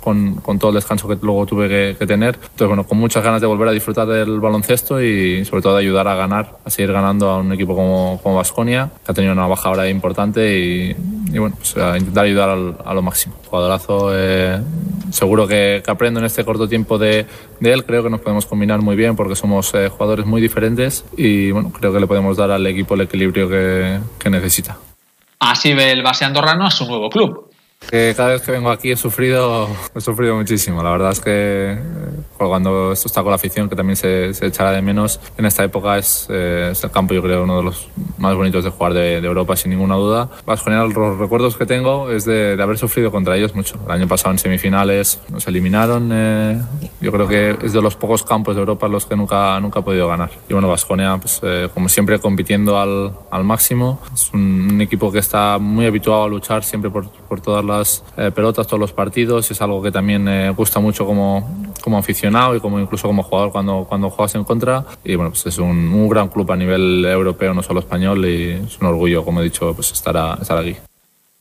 con, 0.00 0.34
con, 0.36 0.58
todo 0.58 0.70
el 0.70 0.76
descanso 0.76 1.08
que 1.08 1.18
luego 1.20 1.46
tuve 1.46 1.68
que, 1.68 1.96
que, 1.98 2.06
tener. 2.06 2.34
Entonces, 2.34 2.68
bueno, 2.68 2.84
con 2.84 2.98
muchas 2.98 3.22
ganas 3.22 3.40
de 3.40 3.46
volver 3.46 3.68
a 3.68 3.72
disfrutar 3.72 4.06
del 4.06 4.40
baloncesto 4.40 5.02
y 5.02 5.44
sobre 5.44 5.62
todo 5.62 5.74
de 5.74 5.80
ayudar 5.80 6.08
a 6.08 6.14
ganar, 6.14 6.58
a 6.64 6.70
seguir 6.70 6.92
ganando 6.92 7.30
a 7.30 7.38
un 7.38 7.52
equipo 7.52 7.74
como, 7.74 8.20
como 8.22 8.36
Vasconia, 8.36 8.90
que 9.04 9.12
ha 9.12 9.14
tenido 9.14 9.32
una 9.32 9.46
baja 9.46 9.68
ahora 9.68 9.88
importante 9.88 10.58
y, 10.58 10.96
y 11.32 11.38
bueno, 11.38 11.56
pues 11.56 11.76
a 11.76 11.98
intentar 11.98 12.24
ayudar 12.24 12.50
al, 12.50 12.76
a 12.84 12.94
lo 12.94 13.02
máximo. 13.02 13.34
Eh, 14.12 14.60
seguro 15.10 15.46
que, 15.46 15.82
aprendo 15.86 16.20
en 16.20 16.26
este 16.26 16.44
corto 16.44 16.68
tiempo 16.68 16.98
de, 16.98 17.26
él. 17.60 17.84
Creo 17.84 18.02
que 18.02 18.10
nos 18.10 18.20
podemos 18.20 18.46
combinar 18.46 18.80
muy 18.80 18.96
bien 18.96 19.14
porque 19.14 19.36
somos 19.36 19.74
eh, 19.74 19.88
jugadores 19.88 20.26
muy 20.26 20.40
diferentes 20.40 21.04
y 21.16 21.50
bueno, 21.50 21.70
creo 21.70 21.92
que 21.92 22.00
le 22.00 22.06
podemos 22.06 22.36
dar 22.36 22.50
al 22.50 22.66
equipo 22.66 22.94
el 22.94 23.02
equilibrio 23.02 23.48
que, 23.48 23.98
que 24.18 24.30
necesita. 24.30 24.78
Así 25.38 25.74
ve 25.74 25.92
el 25.92 26.02
base 26.02 26.24
andorrano 26.24 26.64
a 26.66 26.70
su 26.70 26.86
nuevo 26.86 27.10
club. 27.10 27.51
Que 27.90 28.14
cada 28.16 28.30
vez 28.30 28.42
que 28.42 28.52
vengo 28.52 28.70
aquí 28.70 28.90
he 28.90 28.96
sufrido, 28.96 29.68
he 29.94 30.00
sufrido 30.00 30.36
muchísimo. 30.36 30.82
La 30.82 30.90
verdad 30.90 31.12
es 31.12 31.20
que 31.20 31.72
eh, 31.72 31.78
cuando 32.36 32.92
esto 32.92 33.08
está 33.08 33.22
con 33.22 33.30
la 33.30 33.36
afición, 33.36 33.68
que 33.68 33.76
también 33.76 33.96
se, 33.96 34.34
se 34.34 34.46
echará 34.46 34.72
de 34.72 34.82
menos, 34.82 35.20
en 35.36 35.46
esta 35.46 35.64
época 35.64 35.98
es, 35.98 36.26
eh, 36.30 36.70
es, 36.72 36.82
el 36.84 36.90
campo, 36.90 37.14
yo 37.14 37.22
creo, 37.22 37.44
uno 37.44 37.58
de 37.58 37.64
los 37.64 37.88
más 38.18 38.34
bonitos 38.34 38.64
de 38.64 38.70
jugar 38.70 38.94
de, 38.94 39.20
de 39.20 39.26
Europa, 39.26 39.56
sin 39.56 39.70
ninguna 39.70 39.96
duda. 39.96 40.30
Más 40.46 40.62
general, 40.62 40.90
los 40.90 41.18
recuerdos 41.18 41.56
que 41.56 41.66
tengo 41.66 42.10
es 42.10 42.24
de, 42.24 42.56
de, 42.56 42.62
haber 42.62 42.78
sufrido 42.78 43.10
contra 43.10 43.36
ellos 43.36 43.54
mucho. 43.54 43.78
El 43.86 43.92
año 43.92 44.08
pasado 44.08 44.32
en 44.32 44.38
semifinales 44.38 45.20
nos 45.28 45.46
eliminaron. 45.46 46.10
Eh, 46.12 46.60
yo 47.00 47.12
creo 47.12 47.28
que 47.28 47.56
es 47.62 47.72
de 47.72 47.82
los 47.82 47.96
pocos 47.96 48.22
campos 48.22 48.54
de 48.54 48.60
Europa 48.60 48.88
los 48.88 49.06
que 49.06 49.16
nunca, 49.16 49.58
nunca 49.60 49.80
he 49.80 49.82
podido 49.82 50.08
ganar. 50.08 50.30
Y 50.48 50.52
bueno, 50.52 50.68
Vasconia, 50.68 51.16
pues, 51.18 51.40
eh, 51.42 51.68
como 51.72 51.88
siempre, 51.88 52.18
compitiendo 52.18 52.78
al, 52.78 53.12
al 53.30 53.44
máximo. 53.44 54.00
Es 54.12 54.30
un, 54.32 54.70
un, 54.72 54.80
equipo 54.80 55.12
que 55.12 55.18
está 55.18 55.58
muy 55.58 55.86
habituado 55.86 56.24
a 56.24 56.28
luchar 56.28 56.64
siempre 56.64 56.90
por, 56.90 57.08
por 57.10 57.40
todas 57.40 57.64
las 57.64 57.71
eh, 58.16 58.30
pelotas, 58.34 58.66
todos 58.66 58.80
los 58.80 58.92
partidos. 58.92 59.50
Es 59.50 59.60
algo 59.62 59.82
que 59.82 59.90
también 59.90 60.28
eh, 60.28 60.50
gusta 60.50 60.80
mucho 60.80 61.06
como, 61.06 61.72
como 61.80 61.98
aficionado 61.98 62.54
y 62.56 62.60
como 62.60 62.78
incluso 62.78 63.08
como 63.08 63.22
jugador 63.22 63.52
cuando, 63.52 63.86
cuando 63.88 64.10
juegas 64.10 64.34
en 64.34 64.44
contra. 64.44 64.84
Y 65.04 65.14
bueno, 65.14 65.30
pues 65.30 65.46
es 65.46 65.58
un, 65.58 65.92
un 65.92 66.08
gran 66.08 66.28
club 66.28 66.50
a 66.52 66.56
nivel 66.56 67.04
europeo, 67.04 67.54
no 67.54 67.62
solo 67.62 67.80
español, 67.80 68.24
y 68.26 68.50
es 68.50 68.78
un 68.80 68.86
orgullo, 68.86 69.24
como 69.24 69.40
he 69.40 69.44
dicho, 69.44 69.72
pues 69.74 69.92
estar, 69.92 70.38
estar 70.40 70.58
aquí. 70.58 70.76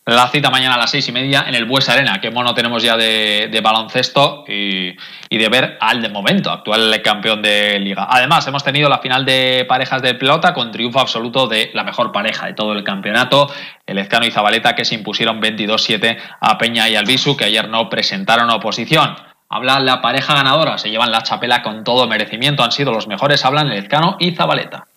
La 0.06 0.28
cita 0.30 0.50
mañana 0.50 0.74
a 0.74 0.78
las 0.80 0.90
seis 0.90 1.08
y 1.10 1.12
media 1.12 1.46
en 1.48 1.54
el 1.54 1.66
Bues 1.66 1.88
Arena. 1.88 2.20
Qué 2.20 2.32
mono 2.32 2.56
tenemos 2.56 2.82
ya 2.82 2.98
de, 2.98 3.60
baloncesto 3.64 4.46
y, 4.48 4.96
de 5.30 5.50
ver 5.50 5.78
al 5.80 6.02
de 6.02 6.10
momento 6.10 6.50
actual 6.50 7.00
campeón 7.04 7.44
de 7.44 7.78
liga. 7.80 8.08
Además, 8.10 8.48
hemos 8.48 8.64
tenido 8.64 8.90
la 8.90 8.98
final 8.98 9.26
de 9.26 9.64
parejas 9.70 10.02
de 10.02 10.16
pelota 10.16 10.56
con 10.56 10.72
triunfo 10.72 11.00
absoluto 11.00 11.48
de 11.48 11.70
la 11.76 11.84
mejor 11.84 12.12
pareja 12.12 12.48
de 12.48 12.54
todo 12.54 12.74
el 12.74 12.84
campeonato, 12.84 13.48
el 13.86 14.00
Ezcano 14.00 14.26
y 14.26 14.32
Zabaleta, 14.32 14.74
que 14.74 14.86
se 14.86 14.96
impusieron 14.96 15.40
22-7 15.40 16.18
a 16.40 16.58
Peña 16.58 16.90
y 16.90 16.96
Albisu, 16.96 17.38
que 17.38 17.46
ayer 17.46 17.70
no 17.70 17.88
presentaron 17.88 18.50
oposición. 18.50 19.16
Habla 19.50 19.80
la 19.80 20.02
pareja 20.02 20.34
ganadora, 20.34 20.80
se 20.80 20.90
llevan 20.90 21.12
la 21.12 21.22
chapela 21.22 21.62
con 21.62 21.84
todo 21.84 22.08
merecimiento, 22.08 22.64
han 22.64 22.72
sido 22.72 22.92
los 22.92 23.08
mejores, 23.08 23.46
hablan 23.46 23.68
el 23.68 23.78
Ezcano 23.78 24.18
y 24.20 24.32
Zabaleta. 24.32 24.88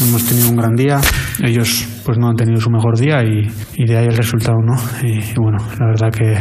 Hemos 0.00 0.24
tenido 0.24 0.50
un 0.50 0.56
gran 0.56 0.74
día, 0.74 1.00
ellos 1.42 1.86
pues 2.04 2.18
no 2.18 2.28
han 2.28 2.36
tenido 2.36 2.60
su 2.60 2.70
mejor 2.70 2.98
día 2.98 3.22
y, 3.22 3.48
y 3.76 3.86
de 3.86 3.96
ahí 3.96 4.06
el 4.06 4.16
resultado, 4.16 4.58
¿no? 4.64 4.74
Y, 5.02 5.18
y, 5.18 5.34
bueno, 5.36 5.58
la 5.78 5.86
verdad 5.86 6.10
que, 6.10 6.38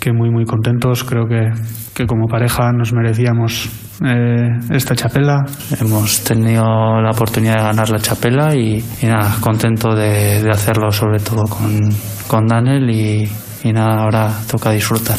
que 0.00 0.12
muy 0.12 0.30
muy 0.30 0.44
contentos, 0.44 1.04
creo 1.04 1.26
que, 1.26 1.50
que 1.94 2.06
como 2.06 2.26
pareja 2.28 2.72
nos 2.72 2.92
merecíamos 2.92 3.68
eh, 4.04 4.58
esta 4.70 4.94
chapela. 4.94 5.44
Hemos 5.80 6.22
tenido 6.22 6.64
la 7.00 7.10
oportunidad 7.10 7.56
de 7.56 7.62
ganar 7.62 7.90
la 7.90 7.98
chapela 7.98 8.54
y, 8.54 8.82
y 9.02 9.06
nada, 9.06 9.36
contento 9.40 9.94
de, 9.94 10.42
de, 10.42 10.50
hacerlo 10.50 10.90
sobre 10.92 11.18
todo 11.18 11.44
con, 11.44 11.90
con 12.28 12.46
Daniel 12.46 12.88
y, 12.90 13.28
nada, 13.72 14.02
ahora 14.02 14.32
toca 14.50 14.70
disfrutar. 14.70 15.18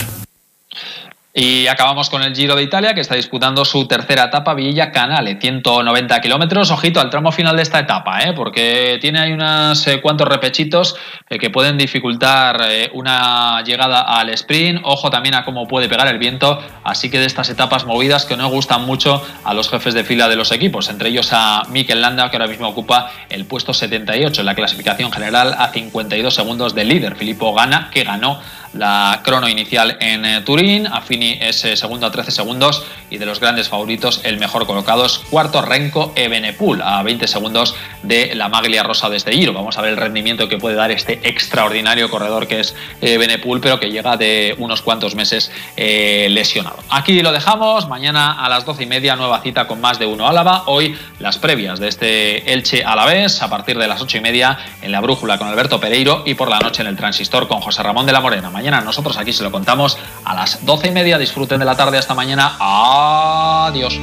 Y 1.32 1.68
acabamos 1.68 2.10
con 2.10 2.24
el 2.24 2.36
Giro 2.36 2.56
de 2.56 2.64
Italia, 2.64 2.96
que 2.96 3.02
está 3.02 3.14
disputando 3.14 3.64
su 3.64 3.88
tercera 3.88 4.26
etapa, 4.26 4.56
Villa 4.56 4.92
Canale, 4.92 5.38
190 5.40 6.20
kilómetros. 6.22 6.72
Ojito 6.72 7.00
al 7.00 7.12
tramo 7.12 7.32
final 7.32 7.56
de 7.56 7.62
esta 7.62 7.78
etapa, 7.78 8.24
¿eh? 8.24 8.34
porque 8.34 8.98
tiene 9.00 9.20
ahí 9.20 9.34
unos 9.34 9.86
eh, 9.86 10.02
cuantos 10.02 10.28
repechitos 10.28 10.96
eh, 11.30 11.38
que 11.38 11.52
pueden 11.52 11.78
dificultar 11.78 12.60
eh, 12.68 12.90
una 12.94 13.62
llegada 13.64 14.02
al 14.02 14.30
sprint. 14.30 14.82
Ojo 14.84 15.12
también 15.12 15.36
a 15.36 15.46
cómo 15.46 15.68
puede 15.68 15.88
pegar 15.88 16.08
el 16.08 16.18
viento. 16.18 16.64
Así 16.84 17.12
que 17.12 17.20
de 17.20 17.28
estas 17.28 17.48
etapas 17.52 17.86
movidas 17.86 18.26
que 18.26 18.36
no 18.36 18.50
gustan 18.50 18.88
mucho 18.88 19.24
a 19.44 19.54
los 19.54 19.70
jefes 19.70 19.94
de 19.94 20.04
fila 20.04 20.30
de 20.30 20.36
los 20.36 20.52
equipos, 20.52 20.90
entre 20.90 21.10
ellos 21.10 21.30
a 21.32 21.62
Mikel 21.70 22.02
Landa, 22.02 22.32
que 22.32 22.38
ahora 22.38 22.48
mismo 22.48 22.68
ocupa 22.68 23.12
el 23.30 23.46
puesto 23.46 23.72
78 23.72 24.42
en 24.42 24.46
la 24.48 24.56
clasificación 24.56 25.12
general, 25.12 25.56
a 25.60 25.68
52 25.68 26.34
segundos 26.34 26.74
del 26.74 26.88
líder, 26.88 27.16
Filippo 27.16 27.54
Gana, 27.54 27.92
que 27.94 28.04
ganó 28.04 28.40
la 28.74 29.22
crono 29.24 29.48
inicial 29.48 29.98
en 30.00 30.44
Turín. 30.44 30.88
Es 31.22 31.66
eh, 31.66 31.76
segundo 31.76 32.08
a 32.08 32.12
13 32.12 32.32
segundos 32.32 32.84
y 33.10 33.18
de 33.18 33.26
los 33.26 33.40
grandes 33.40 33.70
favoritos 33.70 34.22
el 34.24 34.40
mejor 34.40 34.66
colocado 34.66 35.06
es 35.06 35.18
cuarto 35.18 35.62
Renko 35.62 36.14
Ebenepul 36.16 36.82
a 36.82 37.04
20 37.04 37.28
segundos 37.28 37.76
de 38.04 38.34
la 38.36 38.50
maglia 38.50 38.84
rosa 38.84 39.10
de 39.10 39.18
este 39.18 39.32
Giro. 39.32 39.54
Vamos 39.54 39.78
a 39.78 39.82
ver 39.82 39.92
el 39.92 39.98
rendimiento 39.98 40.48
que 40.48 40.58
puede 40.58 40.76
dar 40.76 40.92
este 40.92 41.20
extraordinario 41.24 42.10
corredor 42.10 42.48
que 42.48 42.62
es 42.62 42.76
Ebenepul, 43.02 43.60
pero 43.62 43.80
que 43.80 43.92
llega 43.92 44.18
de 44.18 44.56
unos 44.58 44.82
cuantos 44.82 45.16
meses 45.16 45.52
eh, 45.76 46.28
lesionado. 46.30 46.78
Aquí 46.90 47.22
lo 47.22 47.32
dejamos. 47.32 47.88
Mañana 47.88 48.44
a 48.44 48.50
las 48.50 48.66
12 48.66 48.84
y 48.84 48.86
media 48.86 49.16
nueva 49.16 49.42
cita 49.42 49.68
con 49.68 49.82
más 49.82 50.00
de 50.00 50.06
uno 50.06 50.28
Álava. 50.28 50.64
Hoy 50.68 50.98
las 51.20 51.38
previas 51.38 51.80
de 51.80 51.88
este 51.88 52.54
Elche 52.54 52.84
Alavés 52.84 53.42
a 53.42 53.50
partir 53.50 53.78
de 53.78 53.88
las 53.88 54.02
8 54.02 54.18
y 54.18 54.22
media 54.22 54.58
en 54.82 54.92
la 54.92 55.02
brújula 55.02 55.38
con 55.38 55.48
Alberto 55.48 55.80
Pereiro 55.80 56.24
y 56.26 56.34
por 56.36 56.50
la 56.50 56.60
noche 56.60 56.82
en 56.82 56.88
el 56.88 56.96
transistor 56.96 57.48
con 57.48 57.60
José 57.62 57.84
Ramón 57.84 58.06
de 58.06 58.14
la 58.14 58.22
Morena 58.22 58.50
mañana. 58.50 58.82
Nosotros 58.82 59.18
aquí 59.18 59.34
se 59.34 59.44
lo 59.44 59.52
contamos 59.52 59.98
a 60.24 60.34
las 60.34 60.66
doce 60.66 60.88
y 60.88 60.92
media. 60.92 61.18
Disfruten 61.18 61.60
de 61.60 61.66
la 61.66 61.76
tarde 61.76 61.98
hasta 61.98 62.14
mañana. 62.14 62.56
Adiós. 62.60 64.00